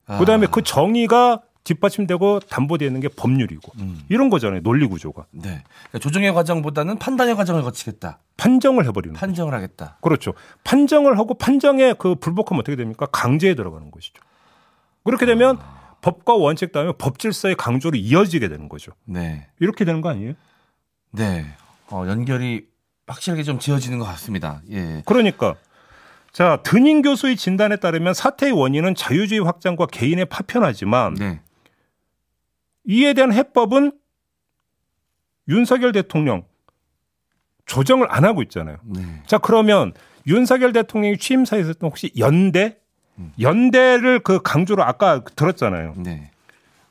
아. 0.05 0.19
그다음에 0.19 0.47
그 0.51 0.61
정의가 0.61 1.41
뒷받침되고 1.63 2.41
담보되는 2.41 2.99
게 2.99 3.07
법률이고 3.07 3.71
음. 3.79 4.03
이런 4.09 4.29
거잖아요 4.29 4.61
논리 4.61 4.85
구조가. 4.85 5.25
네. 5.31 5.63
그러니까 5.89 5.99
조정의 5.99 6.33
과정보다는 6.33 6.99
판단의 6.99 7.35
과정을 7.35 7.61
거치겠다. 7.61 8.19
판정을 8.37 8.85
해버리는. 8.87 9.15
판정을 9.15 9.51
거죠. 9.51 9.63
하겠다. 9.63 9.97
그렇죠. 10.01 10.33
판정을 10.63 11.17
하고 11.17 11.33
판정에 11.35 11.93
그 11.93 12.15
불복하면 12.15 12.59
어떻게 12.59 12.75
됩니까? 12.75 13.05
강제에 13.11 13.55
들어가는 13.55 13.91
것이죠. 13.91 14.21
그렇게 15.03 15.25
되면 15.25 15.57
아. 15.61 15.95
법과 16.01 16.33
원칙 16.35 16.71
다음에 16.71 16.91
법 16.97 17.17
질서의 17.17 17.55
강조로 17.55 17.97
이어지게 17.97 18.49
되는 18.49 18.67
거죠. 18.67 18.91
네. 19.05 19.47
이렇게 19.59 19.85
되는 19.85 20.01
거 20.01 20.09
아니에요? 20.09 20.33
네. 21.11 21.45
어, 21.89 22.05
연결이 22.07 22.67
확실하게 23.07 23.43
좀 23.43 23.59
지어지는 23.59 23.99
것 23.99 24.05
같습니다. 24.05 24.61
예. 24.71 25.01
그러니까 25.05 25.55
자 26.31 26.59
드닝 26.63 27.01
교수의 27.01 27.35
진단에 27.35 27.75
따르면 27.77 28.13
사태의 28.13 28.53
원인은 28.53 28.95
자유주의 28.95 29.41
확장과 29.41 29.85
개인의 29.87 30.25
파편하지만 30.25 31.13
네. 31.15 31.41
이에 32.85 33.13
대한 33.13 33.33
해법은 33.33 33.91
윤석열 35.47 35.91
대통령 35.91 36.45
조정을 37.65 38.07
안 38.09 38.25
하고 38.25 38.41
있잖아요. 38.43 38.77
네. 38.83 39.01
자 39.25 39.37
그러면 39.37 39.93
윤석열 40.27 40.73
대통령이 40.73 41.17
취임사에 41.17 41.59
있었던 41.61 41.89
혹시 41.89 42.11
연대 42.17 42.77
연대를 43.39 44.19
그 44.19 44.41
강조로 44.41 44.83
아까 44.83 45.23
들었잖아요. 45.23 45.95
네. 45.97 46.31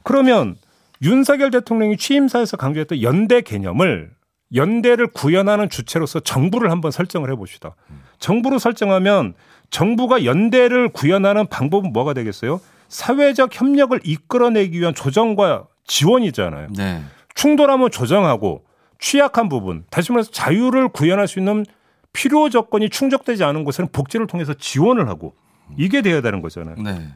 그러면 0.02 0.56
윤석열 1.02 1.50
대통령이 1.50 1.96
취임사에서 1.96 2.56
강조했던 2.56 3.02
연대 3.02 3.40
개념을 3.40 4.12
연대를 4.54 5.08
구현하는 5.08 5.68
주체로서 5.70 6.20
정부를 6.20 6.70
한번 6.70 6.90
설정을 6.90 7.30
해봅시다. 7.30 7.74
정부로 8.18 8.58
설정하면 8.58 9.34
정부가 9.70 10.24
연대를 10.24 10.90
구현하는 10.90 11.46
방법은 11.46 11.92
뭐가 11.92 12.12
되겠어요? 12.12 12.60
사회적 12.88 13.58
협력을 13.58 13.98
이끌어내기 14.04 14.78
위한 14.78 14.94
조정과 14.94 15.66
지원이잖아요. 15.86 16.68
네. 16.76 17.02
충돌하면 17.34 17.90
조정하고 17.90 18.64
취약한 18.98 19.48
부분, 19.48 19.84
다시 19.90 20.12
말해서 20.12 20.30
자유를 20.30 20.88
구현할 20.88 21.26
수 21.26 21.38
있는 21.38 21.64
필요 22.12 22.50
조건이 22.50 22.88
충족되지 22.88 23.42
않은 23.42 23.64
곳에는 23.64 23.90
복지를 23.90 24.26
통해서 24.26 24.54
지원을 24.54 25.08
하고 25.08 25.34
이게 25.76 26.02
돼야 26.02 26.20
되는 26.20 26.40
거잖아요. 26.42 26.76
네. 26.76 27.08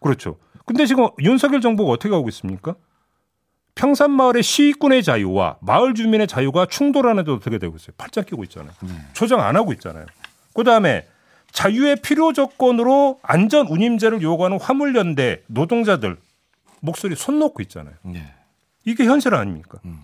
그렇죠. 0.00 0.36
근데 0.66 0.84
지금 0.84 1.08
윤석열 1.20 1.60
정부가 1.60 1.92
어떻게 1.92 2.12
하고 2.12 2.28
있습니까? 2.28 2.74
평산 3.74 4.10
마을의 4.10 4.42
시위꾼의 4.42 5.02
자유와 5.02 5.58
마을 5.60 5.94
주민의 5.94 6.26
자유가 6.26 6.66
충돌하는데 6.66 7.30
어떻게 7.30 7.58
되고 7.58 7.76
있어요? 7.76 7.94
팔짱 7.96 8.24
끼고 8.24 8.42
있잖아요. 8.44 8.72
네. 8.82 8.92
조정 9.12 9.40
안 9.40 9.54
하고 9.56 9.72
있잖아요. 9.74 10.06
그 10.54 10.64
다음에 10.64 11.06
자유의 11.52 11.96
필요 12.02 12.32
조건으로 12.32 13.20
안전 13.22 13.68
운임제를 13.68 14.22
요구하는 14.22 14.58
화물연대 14.60 15.42
노동자들 15.46 16.16
목소리 16.80 17.16
손 17.16 17.38
놓고 17.38 17.62
있잖아요. 17.62 17.94
네. 18.02 18.32
이게 18.84 19.04
현실 19.04 19.34
아닙니까? 19.34 19.78
음. 19.84 19.98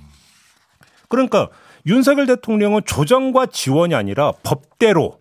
그러니까 1.09 1.49
윤석열 1.87 2.27
대통령은 2.27 2.83
조정과 2.85 3.47
지원이 3.47 3.95
아니라 3.95 4.33
법대로 4.43 5.21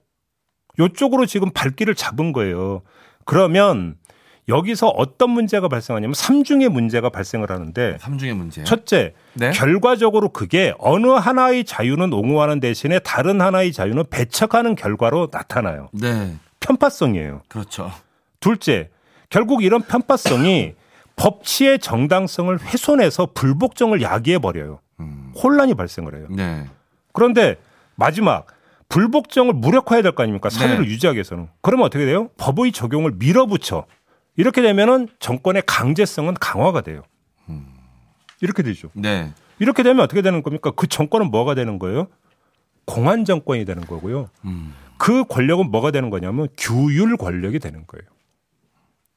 요쪽으로 0.79 1.25
지금 1.25 1.51
발길을 1.51 1.95
잡은 1.95 2.31
거예요. 2.31 2.81
그러면 3.25 3.97
여기서 4.47 4.87
어떤 4.87 5.29
문제가 5.29 5.67
발생하냐면 5.67 6.13
삼중의 6.13 6.69
문제가 6.69 7.09
발생을 7.09 7.51
하는데 7.51 7.97
삼중의 7.99 8.35
문제. 8.35 8.63
첫째, 8.63 9.13
네? 9.33 9.51
결과적으로 9.51 10.29
그게 10.29 10.73
어느 10.79 11.07
하나의 11.07 11.63
자유는 11.63 12.11
옹호하는 12.11 12.59
대신에 12.59 12.99
다른 12.99 13.39
하나의 13.41 13.71
자유는 13.71 14.05
배척하는 14.09 14.75
결과로 14.75 15.29
나타나요. 15.31 15.89
네. 15.93 16.35
편파성이에요. 16.59 17.43
그렇죠. 17.47 17.91
둘째, 18.39 18.89
결국 19.29 19.63
이런 19.63 19.81
편파성이 19.81 20.73
법치의 21.21 21.79
정당성을 21.79 22.59
훼손해서 22.59 23.27
불복종을 23.33 24.01
야기해 24.01 24.39
버려요. 24.39 24.79
음. 24.99 25.31
혼란이 25.35 25.75
발생을 25.75 26.15
해요. 26.15 26.27
네. 26.31 26.67
그런데 27.13 27.57
마지막 27.95 28.47
불복종을 28.89 29.53
무력화해야 29.53 30.01
될 30.01 30.13
거 30.13 30.23
아닙니까? 30.23 30.49
사회를 30.49 30.85
네. 30.85 30.87
유지하기 30.91 31.17
위해서는. 31.17 31.47
그러면 31.61 31.85
어떻게 31.85 32.05
돼요? 32.05 32.29
법의 32.37 32.71
적용을 32.71 33.11
밀어붙여 33.17 33.85
이렇게 34.35 34.61
되면은 34.63 35.09
정권의 35.19 35.63
강제성은 35.67 36.33
강화가 36.35 36.81
돼요. 36.81 37.03
이렇게 38.41 38.63
되죠. 38.63 38.89
네. 38.93 39.31
이렇게 39.59 39.83
되면 39.83 40.03
어떻게 40.03 40.23
되는 40.23 40.41
겁니까? 40.41 40.71
그 40.75 40.87
정권은 40.87 41.29
뭐가 41.29 41.53
되는 41.53 41.77
거예요? 41.77 42.07
공안 42.85 43.23
정권이 43.25 43.65
되는 43.65 43.85
거고요. 43.85 44.29
음. 44.45 44.73
그 44.97 45.23
권력은 45.25 45.69
뭐가 45.69 45.91
되는 45.91 46.09
거냐면 46.09 46.47
규율 46.57 47.15
권력이 47.17 47.59
되는 47.59 47.85
거예요. 47.85 48.05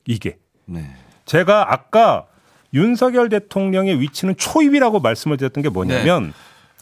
이게. 0.06 0.36
네. 0.66 0.94
제가 1.24 1.72
아까 1.72 2.26
윤석열 2.72 3.28
대통령의 3.28 4.00
위치는 4.00 4.36
초입이라고 4.36 5.00
말씀을 5.00 5.36
드렸던 5.36 5.62
게 5.62 5.68
뭐냐면 5.68 6.26
네. 6.26 6.32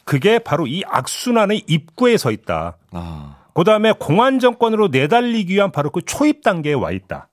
그게 0.05 0.39
바로 0.39 0.67
이 0.67 0.83
악순환의 0.87 1.65
입구에 1.67 2.17
서 2.17 2.31
있다. 2.31 2.77
아. 2.93 3.37
그 3.55 3.65
다음에 3.65 3.93
공안 3.93 4.39
정권으로 4.39 4.89
내달리기 4.89 5.55
위한 5.55 5.71
바로 5.71 5.91
그 5.91 6.01
초입 6.03 6.43
단계에 6.43 6.73
와 6.73 6.91
있다. 6.91 7.29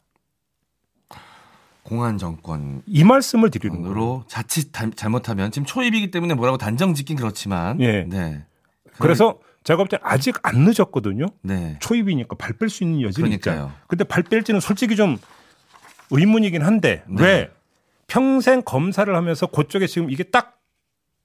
공안 1.84 2.18
정권 2.20 2.84
이 2.86 3.04
말씀을 3.04 3.50
드리는 3.50 3.82
거로 3.82 4.24
자칫 4.28 4.72
잘못하면 4.96 5.50
지금 5.52 5.66
초입이기 5.66 6.12
때문에 6.12 6.36
뭐라고 6.36 6.58
단정 6.58 6.94
짓긴 6.94 7.16
그렇지만 7.18 7.80
예. 7.82 8.04
네. 8.04 8.44
그래서 9.00 9.40
제가 9.64 9.78
볼 9.78 9.88
때 9.88 9.98
아직 10.04 10.36
안 10.44 10.66
늦었거든요. 10.66 11.26
네. 11.42 11.78
초입이니까 11.80 12.36
발 12.36 12.58
뺄 12.58 12.70
수 12.70 12.84
있는 12.84 13.02
여지는 13.02 13.32
있잖아요. 13.34 13.72
근데 13.88 14.04
발 14.04 14.22
뺄지는 14.24 14.60
솔직히 14.60 14.96
좀 14.96 15.18
의문이긴 16.12 16.62
한데 16.62 17.04
네. 17.08 17.24
왜 17.24 17.52
평생 18.08 18.62
검사를 18.64 19.14
하면서 19.16 19.46
그쪽에 19.48 19.88
지금 19.88 20.10
이게 20.10 20.24
딱 20.24 20.58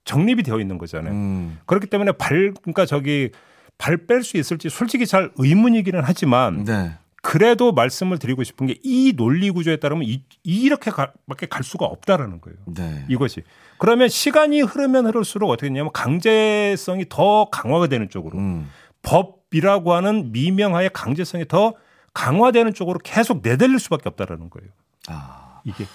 정립이 0.05 0.43
되어 0.43 0.61
있는 0.61 0.77
거잖아요. 0.79 1.13
음. 1.13 1.59
그렇기 1.67 1.87
때문에 1.87 2.13
발 2.13 2.53
그러니까 2.61 2.85
저기 2.87 3.31
발 3.79 3.97
뺄 4.07 4.23
수 4.23 4.37
있을지 4.37 4.69
솔직히 4.69 5.07
잘 5.07 5.31
의문이기는 5.37 6.01
하지만 6.05 6.65
네. 6.65 6.93
그래도 7.23 7.73
말씀을 7.73 8.19
드리고 8.19 8.45
싶은 8.45 8.67
게 8.67 8.75
이 8.83 9.15
논리 9.17 9.51
구조에 9.51 9.77
따르면 9.77 10.05
이, 10.07 10.23
이렇게밖에 10.43 11.47
갈 11.49 11.63
수가 11.65 11.87
없다라는 11.87 12.43
거예요. 12.43 12.59
네. 12.67 13.07
이것이 13.09 13.43
그러면 13.79 14.09
시간이 14.11 14.61
흐르면 14.61 15.07
흐를수록 15.07 15.49
어떻게 15.51 15.69
되냐면 15.69 15.91
강제성이 15.93 17.07
더 17.09 17.49
강화가 17.51 17.87
되는 17.87 18.11
쪽으로 18.11 18.37
음. 18.39 18.69
법이라고 19.03 19.95
하는 19.95 20.33
미명하에 20.33 20.91
강제성이 20.93 21.47
더 21.49 21.75
강화되는 22.15 22.73
쪽으로 22.75 22.99
계속 23.03 23.43
내달릴 23.43 23.79
수밖에 23.79 24.09
없다라는 24.09 24.49
거예요. 24.51 24.71
아. 25.09 25.61
이게 25.65 25.87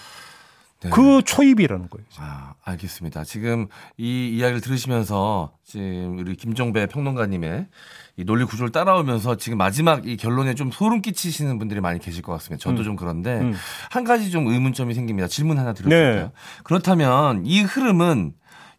네. 0.82 0.88
그 0.90 1.22
초입이라는 1.22 1.90
거예요. 1.90 2.06
아, 2.18 2.54
알겠습니다. 2.64 3.24
지금 3.24 3.68
이 3.98 4.28
이야기를 4.28 4.62
들으시면서 4.62 5.52
지금 5.64 6.18
우리 6.18 6.36
김종배 6.36 6.86
평론가님의 6.86 7.66
이 8.16 8.24
논리 8.24 8.44
구조를 8.44 8.72
따라오면서 8.72 9.36
지금 9.36 9.58
마지막 9.58 10.06
이 10.06 10.16
결론에 10.16 10.54
좀 10.54 10.70
소름 10.70 11.02
끼치시는 11.02 11.58
분들이 11.58 11.80
많이 11.80 11.98
계실 11.98 12.22
것 12.22 12.32
같습니다. 12.32 12.62
저도 12.62 12.78
음. 12.78 12.84
좀 12.84 12.96
그런데 12.96 13.40
음. 13.40 13.54
한 13.90 14.04
가지 14.04 14.30
좀 14.30 14.46
의문점이 14.46 14.94
생깁니다. 14.94 15.28
질문 15.28 15.58
하나 15.58 15.74
드려도 15.74 15.90
될까요? 15.90 16.24
네. 16.24 16.32
그렇다면 16.64 17.44
이 17.44 17.60
흐름은 17.60 18.32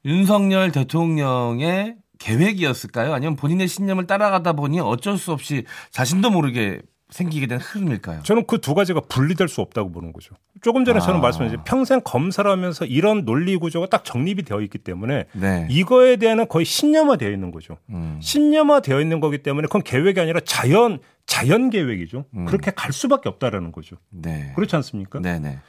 윤석열 0.06 0.72
대통령의 0.72 1.98
계획이었을까요? 2.18 3.14
아니면 3.14 3.36
본인의 3.36 3.68
신념을 3.68 4.08
따라가다 4.08 4.54
보니 4.54 4.80
어쩔 4.80 5.18
수 5.18 5.32
없이 5.32 5.66
자신도 5.92 6.32
모르게 6.32 6.82
생기게 7.12 7.48
된 7.48 7.60
흐름일까요? 7.60 8.24
저는 8.24 8.46
그 8.48 8.58
두 8.58 8.74
가지가 8.74 9.02
분리될 9.02 9.48
수 9.48 9.62
없다고 9.62 9.92
보는 9.92 10.14
거죠. 10.14 10.34
조금 10.62 10.86
전에 10.86 10.98
아. 10.98 11.02
저는 11.02 11.20
말씀드렸죠. 11.22 11.64
평생 11.66 12.02
검사를 12.04 12.50
하면서 12.50 12.86
이런 12.86 13.26
논리 13.26 13.58
구조가 13.58 13.88
딱 13.88 14.04
정립이 14.06 14.44
되어 14.44 14.62
있기 14.62 14.78
때문에 14.78 15.26
네. 15.34 15.68
이거에 15.70 16.16
대한 16.16 16.48
거의 16.48 16.66
신념화 16.66 17.18
되어 17.18 17.32
있는 17.32 17.52
거죠. 17.52 17.78
음. 17.90 18.18
신념화 18.22 18.80
되어 18.82 19.02
있는 19.02 19.20
거기 19.20 19.40
때문에 19.40 19.68
그건 19.68 19.84
계획이 19.84 20.20
아니라 20.20 20.40
자연 20.46 21.00
자연 21.26 21.70
계획이죠. 21.70 22.26
음. 22.36 22.46
그렇게 22.46 22.72
갈 22.72 22.92
수밖에 22.94 23.30
없다라는 23.30 23.72
거죠. 23.72 23.98
네. 24.10 24.54
그렇지 24.56 24.76
않습니까? 24.78 25.20
네네. 25.20 25.60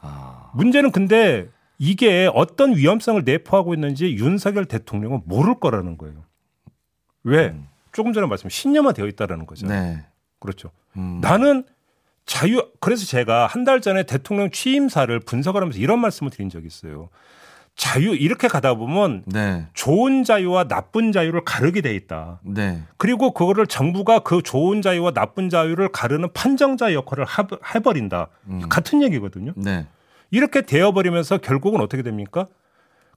아. 0.00 0.50
문제는 0.54 0.90
근데 0.92 1.48
이게 1.78 2.30
어떤 2.34 2.74
위험성을 2.76 3.22
내포하고 3.24 3.74
있는지 3.74 4.14
윤석열 4.16 4.64
대통령은 4.64 5.22
모를 5.26 5.60
거라는 5.60 5.96
거예요. 5.98 6.24
왜? 7.24 7.48
음. 7.48 7.68
조금 7.92 8.12
전에 8.12 8.26
말씀 8.26 8.48
신념화 8.48 8.92
되어 8.92 9.06
있다라는 9.06 9.46
거죠. 9.46 9.66
네. 9.66 10.04
그렇죠. 10.46 10.70
음. 10.96 11.18
나는 11.20 11.64
자유 12.24 12.66
그래서 12.80 13.04
제가 13.06 13.46
한 13.46 13.64
달 13.64 13.80
전에 13.80 14.04
대통령 14.04 14.50
취임사를 14.50 15.18
분석을 15.20 15.60
하면서 15.60 15.78
이런 15.78 16.00
말씀을 16.00 16.30
드린 16.30 16.48
적이 16.48 16.66
있어요. 16.68 17.08
자유 17.74 18.14
이렇게 18.16 18.48
가다 18.48 18.74
보면 18.74 19.24
네. 19.26 19.66
좋은 19.74 20.24
자유와 20.24 20.64
나쁜 20.64 21.12
자유를 21.12 21.44
가르게 21.44 21.82
돼 21.82 21.94
있다. 21.94 22.40
네. 22.42 22.82
그리고 22.96 23.32
그거를 23.32 23.66
정부가 23.66 24.20
그 24.20 24.40
좋은 24.42 24.80
자유와 24.80 25.10
나쁜 25.10 25.50
자유를 25.50 25.88
가르는 25.90 26.32
판정자 26.32 26.94
역할을 26.94 27.26
해버린다. 27.74 28.28
음. 28.48 28.66
같은 28.68 29.02
얘기거든요. 29.02 29.52
네. 29.56 29.86
이렇게 30.30 30.62
되어버리면서 30.62 31.38
결국은 31.38 31.80
어떻게 31.82 32.02
됩니까? 32.02 32.46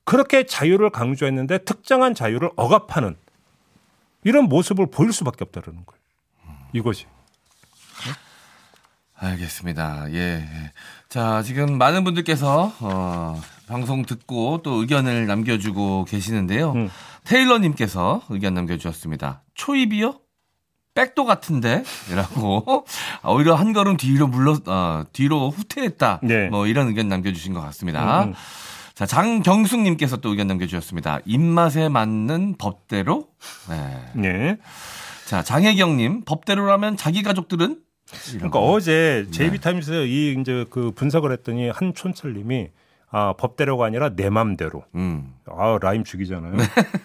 그렇게 0.04 0.46
자유를 0.46 0.90
강조했는데 0.90 1.60
특정한 1.60 2.14
자유를 2.14 2.50
억압하는 2.56 3.16
이런 4.24 4.46
모습을 4.46 4.88
보일 4.88 5.14
수밖에 5.14 5.46
없다는 5.46 5.84
거예요. 5.86 6.00
이것이. 6.74 7.06
알겠습니다. 9.16 10.12
예. 10.14 10.48
자, 11.10 11.44
지금 11.44 11.78
많은 11.78 12.04
분들께서 12.04 12.74
어, 12.80 13.42
방송 13.68 14.06
듣고 14.06 14.62
또 14.64 14.82
의견을 14.82 15.28
남겨주고 15.28 16.06
계시는데요. 16.06 16.72
음. 16.74 16.90
테일러님께서 17.26 18.22
의견 18.30 18.54
남겨주셨습니다. 18.54 19.44
초입이요? 19.56 20.20
백도 20.96 21.26
같은데? 21.26 21.84
이라고. 22.12 22.86
오히려 23.24 23.56
한 23.56 23.74
걸음 23.74 23.98
뒤로 23.98 24.28
물러, 24.28 24.58
어, 24.66 25.04
뒤로 25.14 25.50
후퇴했다. 25.50 26.22
네. 26.24 26.50
뭐 26.50 26.68
이런 26.68 26.88
의견 26.88 27.10
남겨주신 27.10 27.54
것 27.54 27.62
같습니다. 27.62 28.24
음. 28.24 28.30
음. 28.30 28.34
자, 28.96 29.06
장경숙님께서 29.06 30.18
또 30.18 30.30
의견 30.30 30.48
남겨주셨습니다. 30.48 31.20
입맛에 31.26 31.88
맞는 31.88 32.56
법대로? 32.58 33.28
네. 33.70 34.12
네. 34.14 34.58
자, 35.26 35.44
장혜경님, 35.44 36.26
법대로라면 36.26 36.98
자기 36.98 37.24
가족들은? 37.24 37.80
그러니까 38.34 38.60
어제 38.60 39.28
제이비타임스에서 39.32 40.02
네. 40.02 40.08
이 40.08 40.36
이제 40.40 40.66
그 40.70 40.92
분석을 40.92 41.32
했더니 41.32 41.70
한 41.70 41.94
촌철님이 41.94 42.70
아, 43.12 43.34
법대로가 43.34 43.86
아니라 43.86 44.10
내 44.16 44.30
맘대로. 44.30 44.84
음. 44.94 45.34
아, 45.46 45.80
라임 45.82 46.04
죽이잖아요. 46.04 46.56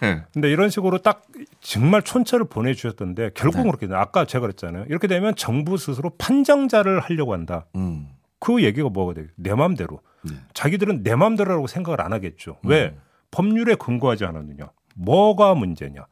네. 0.00 0.22
근데 0.32 0.50
이런 0.50 0.68
식으로 0.68 0.98
딱 0.98 1.22
정말 1.60 2.02
촌철을 2.02 2.46
보내주셨던데 2.48 3.30
결국은 3.34 3.64
네. 3.64 3.70
그렇게 3.70 3.86
돼. 3.86 3.94
아까 3.94 4.26
제가 4.26 4.42
그랬잖아요. 4.42 4.84
이렇게 4.88 5.06
되면 5.06 5.34
정부 5.34 5.78
스스로 5.78 6.10
판정자를 6.18 7.00
하려고 7.00 7.32
한다. 7.32 7.66
음. 7.76 8.08
그 8.38 8.62
얘기가 8.62 8.90
뭐가 8.90 9.14
돼요? 9.14 9.26
내 9.36 9.54
맘대로. 9.54 10.00
네. 10.22 10.34
자기들은 10.52 11.02
내 11.02 11.14
맘대로라고 11.14 11.66
생각을 11.66 12.02
안 12.02 12.12
하겠죠. 12.12 12.58
왜? 12.64 12.88
음. 12.88 13.00
법률에 13.30 13.74
근거하지 13.74 14.26
않았느냐. 14.26 14.70
뭐가 14.94 15.54
문제냐. 15.54 16.06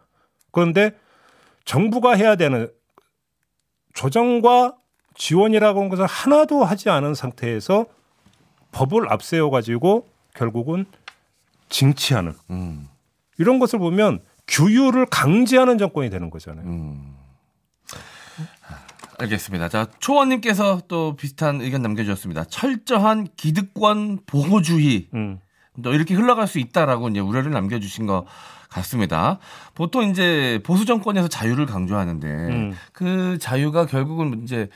그런데 0.51 0.93
정부가 1.67 2.15
해야 2.15 2.37
되는 2.37 2.71
조정과 3.93 4.75
지원이라고 5.15 5.81
하는 5.81 5.91
것을 5.91 6.07
하나도 6.07 6.65
하지 6.65 6.91
않은 6.91 7.15
상태에서 7.15 7.87
법을 8.73 9.13
앞세워 9.13 9.51
가지고 9.51 10.09
결국은 10.35 10.87
징치하는 11.69 12.35
음. 12.51 12.89
이런 13.39 13.59
것을 13.59 13.79
보면 13.79 14.21
규율을 14.49 15.07
강제하는 15.07 15.79
정권이 15.79 16.11
되는 16.11 16.31
거잖아요. 16.31 16.67
음. 16.67 17.17
알겠습니다. 19.19 19.69
자, 19.69 19.87
초원님께서 20.01 20.83
또 20.89 21.15
비슷한 21.17 21.61
의견 21.61 21.83
남겨주셨습니다. 21.83 22.45
철저한 22.45 23.29
기득권 23.37 24.21
보호주의. 24.27 25.09
음. 25.15 25.39
또 25.83 25.95
이렇게 25.95 26.15
흘러갈 26.15 26.47
수 26.47 26.59
있다라고 26.59 27.09
이제 27.09 27.21
우려를 27.21 27.51
남겨주신 27.53 28.07
거 28.07 28.27
같습니다. 28.69 29.39
보통 29.75 30.11
이제 30.11 30.61
보수 30.65 30.85
정권에서 30.85 31.29
자유를 31.29 31.67
강조하는데 31.67 32.27
음. 32.29 32.77
그 32.93 33.39
자유가 33.39 33.87
결국은 33.87 34.43
이제 34.43 34.69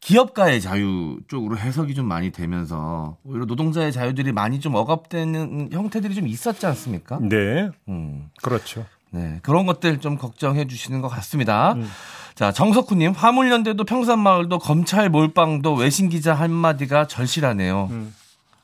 기업가의 0.00 0.60
자유 0.60 1.18
쪽으로 1.28 1.58
해석이 1.58 1.94
좀 1.94 2.06
많이 2.06 2.30
되면서 2.30 3.16
오히려 3.24 3.44
노동자의 3.44 3.92
자유들이 3.92 4.32
많이 4.32 4.58
좀 4.60 4.74
억압되는 4.74 5.68
형태들이 5.72 6.14
좀 6.14 6.26
있었지 6.26 6.66
않습니까? 6.66 7.18
네. 7.20 7.70
음. 7.88 8.30
그렇죠. 8.42 8.86
네. 9.10 9.40
그런 9.42 9.66
것들 9.66 10.00
좀 10.00 10.16
걱정해 10.16 10.66
주시는 10.66 11.02
것 11.02 11.08
같습니다. 11.08 11.74
음. 11.74 11.86
자, 12.34 12.52
정석훈님, 12.52 13.12
화물연대도 13.12 13.84
평산마을도 13.84 14.58
검찰 14.58 15.10
몰빵도 15.10 15.74
외신 15.74 16.08
기자 16.08 16.32
한마디가 16.32 17.06
절실하네요. 17.06 17.88
음. 17.90 18.14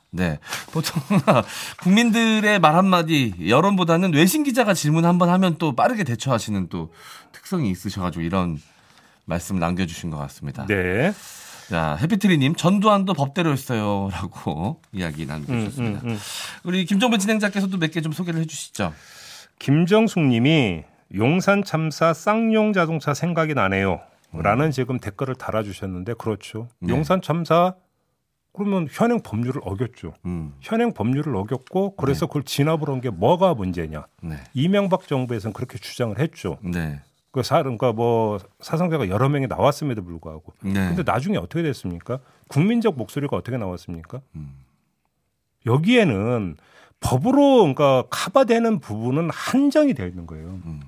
네. 0.09 0.39
보통 0.71 1.01
국민들의 1.83 2.59
말 2.59 2.75
한마디 2.75 3.35
여론보다는 3.47 4.13
외신 4.13 4.43
기자가 4.43 4.73
질문 4.73 5.05
한번 5.05 5.29
하면 5.29 5.57
또 5.59 5.75
빠르게 5.75 6.03
대처하시는 6.03 6.69
또 6.69 6.91
특성이 7.31 7.69
있으셔가지고 7.69 8.23
이런 8.23 8.59
말씀 9.27 9.59
남겨주신 9.59 10.09
것 10.09 10.17
같습니다. 10.17 10.65
네. 10.65 11.11
자, 11.69 11.97
해피트리님, 12.01 12.55
전두환도 12.55 13.13
법대로였어요. 13.13 14.09
라고 14.11 14.81
이야기 14.93 15.25
남겨주셨습니다. 15.25 15.99
음, 16.01 16.07
음, 16.07 16.11
음. 16.13 16.17
우리 16.63 16.85
김정배 16.85 17.17
진행자께서도 17.17 17.77
몇 17.77 17.91
개 17.91 17.99
좀 18.01 18.13
소개를 18.13 18.39
해주시죠. 18.41 18.93
김정숙 19.59 20.23
님이 20.23 20.83
용산 21.15 21.63
참사 21.63 22.13
쌍용 22.13 22.71
자동차 22.73 23.13
생각이 23.13 23.53
나네요. 23.53 23.99
라는 24.33 24.67
음. 24.67 24.71
지금 24.71 24.99
댓글을 24.99 25.35
달아주셨는데, 25.35 26.13
그렇죠. 26.15 26.69
네. 26.79 26.93
용산 26.93 27.21
참사 27.21 27.75
그러면 28.53 28.87
현행 28.91 29.21
법률을 29.21 29.61
어겼죠. 29.63 30.13
음. 30.25 30.53
현행 30.61 30.93
법률을 30.93 31.35
어겼고 31.35 31.95
그래서 31.95 32.21
네. 32.25 32.27
그걸 32.27 32.43
진압을 32.43 32.87
한 32.89 33.01
게 33.01 33.09
뭐가 33.09 33.53
문제냐. 33.53 34.05
네. 34.23 34.37
이명박 34.53 35.07
정부에서는 35.07 35.53
그렇게 35.53 35.77
주장을 35.77 36.17
했죠. 36.17 36.57
네. 36.61 37.01
그 37.31 37.43
사, 37.43 37.61
그러니까 37.61 37.91
뭐 37.93 38.39
사상자가 38.59 39.09
여러 39.09 39.29
명이 39.29 39.47
나왔음에도 39.47 40.03
불구하고. 40.03 40.53
네. 40.61 40.73
근데 40.73 41.03
나중에 41.03 41.37
어떻게 41.37 41.61
됐습니까? 41.63 42.19
국민적 42.47 42.97
목소리가 42.97 43.35
어떻게 43.37 43.57
나왔습니까? 43.57 44.21
음. 44.35 44.55
여기에는 45.65 46.55
법으로 46.99 47.59
그러니까 47.59 48.03
커버되는 48.09 48.79
부분은 48.79 49.29
한정이 49.31 49.93
되어 49.93 50.07
있는 50.07 50.25
거예요. 50.25 50.47
음. 50.65 50.81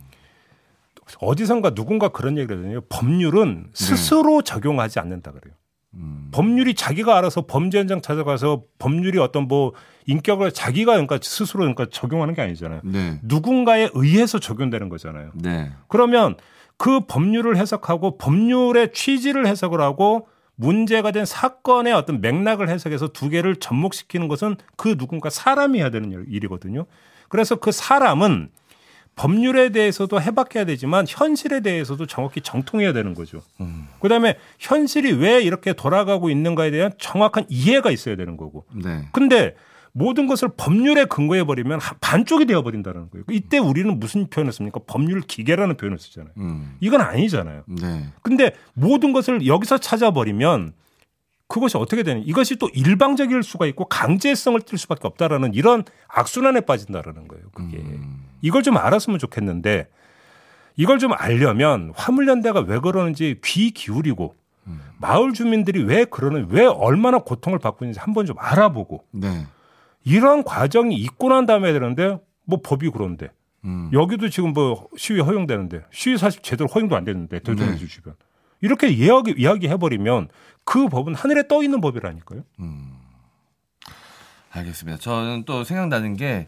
어디선가 1.20 1.74
누군가 1.74 2.10
그런 2.10 2.38
얘기를 2.38 2.58
하거든요. 2.58 2.82
법률은 2.90 3.72
네. 3.72 3.72
스스로 3.74 4.42
적용하지 4.42 5.00
않는다 5.00 5.32
그래요. 5.32 5.54
음. 5.96 6.30
법률이 6.32 6.76
자기가 6.76 7.18
알아서 7.18 7.46
범죄 7.46 7.80
현장 7.80 8.02
찾아가서 8.02 8.64
법률이 8.78 9.18
어떤 9.20 9.48
뭐 9.48 9.74
인격을 10.06 10.52
자기가 10.52 10.94
그러니까 10.94 11.20
스스로 11.22 11.60
그러니까 11.62 11.88
적용하는 11.90 12.34
게 12.34 12.42
아니잖아요. 12.42 12.82
네. 12.84 13.20
누군가에 13.24 13.90
의해서 13.94 14.40
적용되는 14.40 14.90
거잖아요. 14.90 15.32
네. 15.36 15.72
그러면 15.88 16.36
그 16.78 17.02
법률을 17.02 17.58
해석하고 17.58 18.18
법률의 18.18 18.94
취지를 18.94 19.48
해석을 19.48 19.82
하고 19.82 20.28
문제가 20.56 21.12
된 21.12 21.26
사건의 21.26 21.94
어떤 21.94 22.22
맥락을 22.22 22.70
해석해서 22.70 23.10
두 23.10 23.30
개를 23.30 23.56
접목시키는 23.56 24.28
것은 24.28 24.58
그 24.76 24.98
누군가 24.98 25.30
사람이 25.30 25.80
해야 25.80 25.90
되는 25.90 26.26
일이거든요. 26.28 26.86
그래서 27.30 27.56
그 27.56 27.72
사람은 27.72 28.50
법률에 29.20 29.70
대해서도 29.74 30.22
해박해야 30.22 30.64
되지만 30.64 31.06
현실에 31.06 31.60
대해서도 31.60 32.06
정확히 32.06 32.40
정통해야 32.40 32.94
되는 32.94 33.14
거죠. 33.14 33.42
음. 33.60 33.90
그다음에 34.00 34.38
현실이 34.60 35.12
왜 35.12 35.42
이렇게 35.42 35.74
돌아가고 35.74 36.30
있는가에 36.30 36.72
대한 36.72 36.94
정확한 36.98 37.44
이해가 37.50 37.92
있어야 37.92 38.16
되는 38.16 38.38
거고. 38.38 38.66
네. 38.74 39.10
근데 39.12 39.56
모든 39.92 40.26
것을 40.26 40.48
법률에 40.56 41.04
근거해 41.04 41.44
버리면 41.44 41.82
반쪽이 42.00 42.46
되어 42.46 42.62
버린다는 42.62 43.10
거예요. 43.10 43.26
이때 43.30 43.58
우리는 43.58 44.00
무슨 44.00 44.30
표현을 44.30 44.54
씁니까? 44.54 44.80
법률 44.88 45.20
기계라는 45.20 45.76
표현을 45.76 46.00
쓰잖아요. 46.00 46.32
음. 46.38 46.78
이건 46.80 47.02
아니잖아요. 47.02 47.64
네. 47.68 48.06
근데 48.22 48.54
모든 48.74 49.12
것을 49.12 49.46
여기서 49.46 49.80
찾아 49.80 50.12
버리면 50.12 50.72
그것이 51.50 51.76
어떻게 51.76 52.04
되는 52.04 52.26
이것이 52.26 52.56
또 52.56 52.70
일방적일 52.70 53.44
수가 53.44 53.66
있고 53.66 53.84
강제성을 53.84 54.58
띌 54.62 54.78
수밖에 54.78 55.08
없다라는 55.08 55.56
이런 55.56 55.84
악순환에 56.08 56.62
빠진다라는 56.62 57.28
거예요. 57.28 57.50
그게 57.54 57.80
음. 57.80 58.29
이걸 58.42 58.64
좀 58.64 58.78
알았으면 58.78 59.20
좋겠는데 59.20 59.88
이걸 60.76 61.00
좀 61.00 61.12
알려면 61.14 61.92
화물연대가 61.96 62.62
왜 62.62 62.80
그러는지 62.80 63.40
귀 63.44 63.72
기울이고 63.72 64.36
음. 64.68 64.82
마을 64.98 65.34
주민들이 65.34 65.84
왜 65.84 66.06
그러는 66.06 66.48
왜 66.50 66.66
얼마나 66.66 67.20
고통을 67.20 67.60
받고 67.60 67.86
있는지 67.86 68.00
한번 68.00 68.26
좀 68.26 68.38
알아보고 68.40 69.04
네. 69.12 69.46
이런 70.06 70.44
과정이 70.44 70.96
있고 70.96 71.30
난 71.30 71.46
다음에 71.46 71.74
되는데 71.74 72.18
뭐 72.46 72.62
법이 72.64 72.90
그런데 72.92 73.30
음. 73.66 73.90
여기도 73.94 74.30
지금 74.30 74.54
뭐 74.54 74.88
시위 74.96 75.20
허용되는데 75.20 75.84
시위 75.92 76.18
사실 76.18 76.42
제대로 76.42 76.70
허용도 76.70 76.96
안 76.96 77.04
되는데 77.04 77.40
대통령실 77.40 77.88
네. 77.88 77.94
주변 77.94 78.14
이렇게 78.62 78.88
이야기 78.88 79.34
이야기 79.38 79.68
해버리면 79.68 80.30
그 80.64 80.88
법은 80.88 81.16
하늘에 81.16 81.48
떠 81.48 81.64
있는 81.64 81.82
법이라니까요. 81.82 82.44
음. 82.60 82.94
알겠습니다. 84.52 85.00
저는 85.00 85.44
또 85.46 85.64
생각나는 85.64 86.16
게 86.16 86.48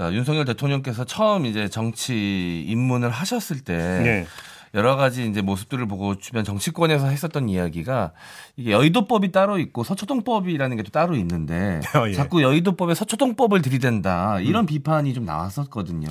어, 0.00 0.10
윤석열 0.12 0.44
대통령께서 0.46 1.04
처음 1.04 1.46
이제 1.46 1.68
정치 1.68 2.64
입문을 2.66 3.10
하셨을 3.10 3.60
때 3.60 3.76
네. 3.76 4.26
여러 4.72 4.96
가지 4.96 5.26
이제 5.26 5.42
모습들을 5.42 5.86
보고 5.86 6.16
주변 6.16 6.44
정치권에서 6.44 7.08
했었던 7.08 7.48
이야기가 7.48 8.12
이게 8.56 8.70
여의도법이 8.70 9.32
따로 9.32 9.58
있고 9.58 9.84
서초동법이라는 9.84 10.76
게 10.76 10.82
또 10.82 10.90
따로 10.90 11.16
있는데 11.16 11.80
어, 11.94 12.08
예. 12.08 12.12
자꾸 12.14 12.42
여의도법에 12.42 12.94
서초동법을 12.94 13.62
들이댄다 13.62 14.40
이런 14.40 14.64
음. 14.64 14.66
비판이 14.66 15.12
좀 15.12 15.24
나왔었거든요. 15.24 16.10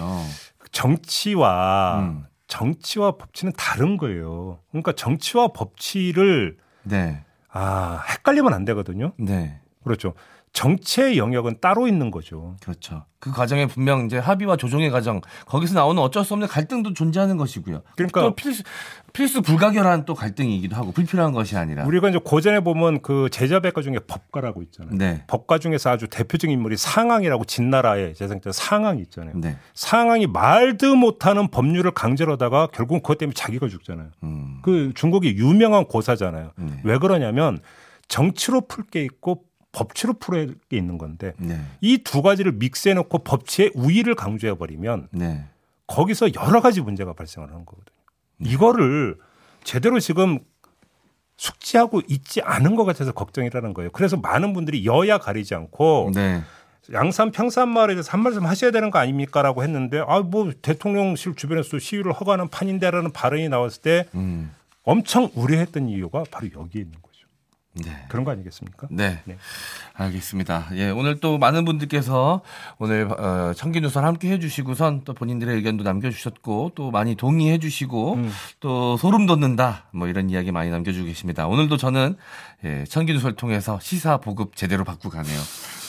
정치와 0.71 1.99
음. 2.02 2.25
정치와 2.47 3.13
법치는 3.13 3.54
다른 3.58 3.97
거예요. 3.97 4.60
그러니까 4.71 4.91
정치와 4.91 5.49
법치를 5.49 6.58
네. 6.84 7.23
아 7.52 8.04
헷갈리면 8.10 8.54
안 8.54 8.65
되거든요. 8.65 9.13
네. 9.17 9.60
그렇죠. 9.84 10.13
정치의 10.54 11.18
영역은 11.18 11.58
따로 11.62 11.88
있는 11.88 12.12
거죠. 12.12 12.56
그렇죠. 12.62 13.06
그 13.20 13.32
과정에 13.32 13.68
분명 13.68 14.06
이제 14.06 14.18
합의와 14.18 14.56
조정의 14.56 14.90
과정 14.92 15.22
거기서 15.46 15.76
나오는 15.76 16.02
어쩔 16.02 16.24
수 16.24 16.34
없는 16.34 16.48
갈등도 16.48 16.94
존재하는 16.94 17.38
것이고요. 17.38 17.82
그러니까 17.96 18.22
또 18.22 18.36
필수 18.36 18.64
필수 19.12 19.42
불가결한 19.42 20.06
또 20.06 20.16
갈등이기도 20.16 20.76
하고 20.76 20.92
불필요한 20.92 21.34
것이 21.34 21.58
아니라 21.58 21.86
우리가 21.86 22.10
이제 22.10 22.20
고전에 22.24 22.62
보면 22.62 23.02
그 23.02 23.30
제자백과 23.30 23.82
중에 23.82 24.00
법가라고 24.08 24.62
있잖아요. 24.64 24.96
네. 24.96 25.24
법가 25.28 25.60
중에서 25.60 25.90
아주 25.92 26.08
대표적인 26.08 26.54
인물이 26.58 26.78
상황이라고 26.78 27.44
진나라의 27.46 28.16
재생자 28.16 28.52
상황이 28.52 29.02
있잖아요. 29.02 29.34
네. 29.36 29.58
상황이 29.74 30.28
말도 30.28 30.96
못하는 30.96 31.50
법률을 31.50 31.92
강제로 31.92 32.34
하다가 32.34 32.70
결국 32.74 33.04
그것 33.04 33.18
때문에 33.18 33.34
자기가 33.34 33.68
죽잖아요. 33.68 34.10
음. 34.24 34.60
그 34.62 34.94
중국이 34.96 35.36
유명한 35.36 35.86
고사잖아요. 35.86 36.52
네. 36.58 36.82
왜 36.84 36.98
그러냐면 36.98 37.60
정치로 38.08 38.62
풀 38.62 38.86
게 38.90 39.04
있고 39.04 39.44
법치로 39.80 40.13
풀어야 40.13 40.46
게 40.68 40.78
있는 40.78 40.98
건데 40.98 41.34
네. 41.38 41.62
이두 41.80 42.22
가지를 42.22 42.52
믹스해 42.54 42.94
놓고 42.96 43.20
법치의 43.20 43.72
우위를 43.76 44.15
강조해 44.15 44.56
버리면 44.56 45.08
네. 45.12 45.46
거기서 45.88 46.34
여러 46.34 46.62
가지 46.62 46.82
문제가 46.82 47.13
발생을 47.13 47.50
하는 47.50 47.65
거거든요. 47.65 47.96
네. 48.38 48.50
이거를 48.50 49.18
제대로 49.63 50.00
지금 50.00 50.39
숙지하고 51.38 52.02
있지 52.10 52.42
않은 52.42 52.76
것 52.76 52.84
같아서 52.84 53.13
걱정이라는 53.13 53.74
거예요. 53.74 53.89
그래서 53.92 54.18
많은 54.18 54.52
분들이 54.54 54.86
여야 54.86 55.18
가리지 55.18 55.56
않고 55.56 56.12
네. 56.13 56.42
양산 56.92 57.32
평산 57.32 57.70
마을에 57.70 57.94
대해서 57.94 58.12
한 58.12 58.22
말씀 58.22 58.46
하셔야 58.46 58.72
되는 58.72 58.92
거 58.92 59.00
아닙니까라고 59.00 59.63
했는데 59.63 60.04
아 60.06 60.20
뭐 60.20 60.52
대통령실 60.62 61.36
주변에서 61.36 61.80
시위를 61.80 62.12
허가하는 62.12 62.50
판인데라는 62.50 63.12
발언이 63.12 63.48
나왔을 63.48 63.82
때 63.82 64.06
음. 64.15 64.52
엄청 64.84 65.30
우려했던 65.36 65.88
이유가 65.88 66.24
바로 66.30 66.48
여기에 66.48 66.82
있는 66.82 66.94
거예요. 67.02 67.09
네. 67.84 68.06
그런 68.10 68.26
거 68.26 68.32
아니겠습니까? 68.32 68.88
네. 68.92 69.22
네. 69.26 69.38
알겠습니다. 69.94 70.68
예, 70.74 70.89
오늘 70.89 71.20
또 71.20 71.38
많은 71.38 71.65
분들께서 71.65 72.42
오늘 72.78 73.10
어, 73.12 73.54
청기 73.56 73.82
누설 73.82 74.06
함께 74.06 74.32
해주시고선 74.32 75.02
또 75.06 75.13
본인들의 75.13 75.56
의견도 75.56 75.84
남겨주셨고 75.84 76.72
또 76.76 76.92
많이 76.92 77.15
동의해주시고 77.15 78.13
음. 78.13 78.32
또 78.60 78.98
소름 78.98 79.26
돋는다 79.26 79.86
뭐 79.92 80.08
이런 80.08 80.30
이야기 80.30 80.52
많이 80.52 80.70
남겨주고 80.70 81.06
계십니다. 81.06 81.48
오늘도 81.48 81.78
저는 81.78 82.15
예, 82.65 82.84
청기 82.88 83.13
누설 83.13 83.34
통해서 83.34 83.80
시사 83.82 84.18
보급 84.18 84.56
제대로 84.56 84.84
받고 84.84 85.10
가네요. 85.10 85.39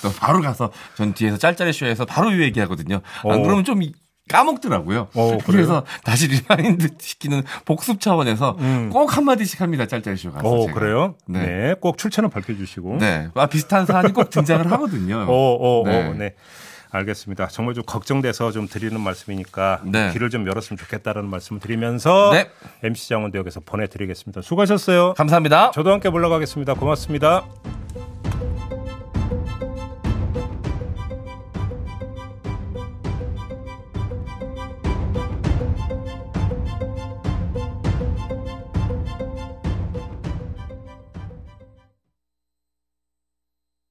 또 0.02 0.10
바로 0.18 0.40
가서 0.40 0.72
전 0.96 1.14
뒤에서 1.14 1.36
짤짤이 1.36 1.72
쇼에서 1.72 2.04
바로 2.04 2.32
이 2.32 2.40
얘기하거든요. 2.40 3.00
안 3.24 3.30
어. 3.30 3.42
그러면 3.42 3.64
좀 3.64 3.82
까먹더라고요. 4.30 5.08
어, 5.14 5.38
그래서 5.44 5.84
다시 6.04 6.28
remind 6.28 6.88
시키는 6.98 7.42
복습 7.64 8.00
차원에서 8.00 8.56
음. 8.60 8.90
꼭 8.90 9.16
한마디씩 9.16 9.60
합니다. 9.60 9.86
짤짤쇼 9.86 10.32
가서. 10.32 10.48
어, 10.48 10.66
제가. 10.66 10.78
그래요? 10.78 11.14
네. 11.26 11.46
네. 11.46 11.74
꼭 11.80 11.98
출처는 11.98 12.30
밝혀주시고. 12.30 12.98
네. 13.00 13.28
아, 13.34 13.46
비슷한 13.46 13.86
사안이 13.86 14.12
꼭 14.12 14.30
등장을 14.30 14.70
하거든요. 14.70 15.26
어, 15.28 15.32
어, 15.32 15.80
어, 15.80 15.84
네. 15.84 16.12
네. 16.14 16.34
알겠습니다. 16.92 17.46
정말 17.48 17.74
좀 17.74 17.84
걱정돼서 17.84 18.50
좀 18.50 18.66
드리는 18.66 18.98
말씀이니까 19.00 19.80
네. 19.84 20.10
길을 20.12 20.30
좀 20.30 20.46
열었으면 20.46 20.76
좋겠다는 20.76 21.26
말씀을 21.26 21.60
드리면서 21.60 22.30
네. 22.32 22.50
MC 22.82 23.08
장원도 23.08 23.38
여기서 23.38 23.60
보내드리겠습니다. 23.60 24.42
수고하셨어요. 24.42 25.14
감사합니다. 25.14 25.70
저도 25.72 25.92
함께 25.92 26.10
물러가겠습니다. 26.10 26.74
고맙습니다. 26.74 27.44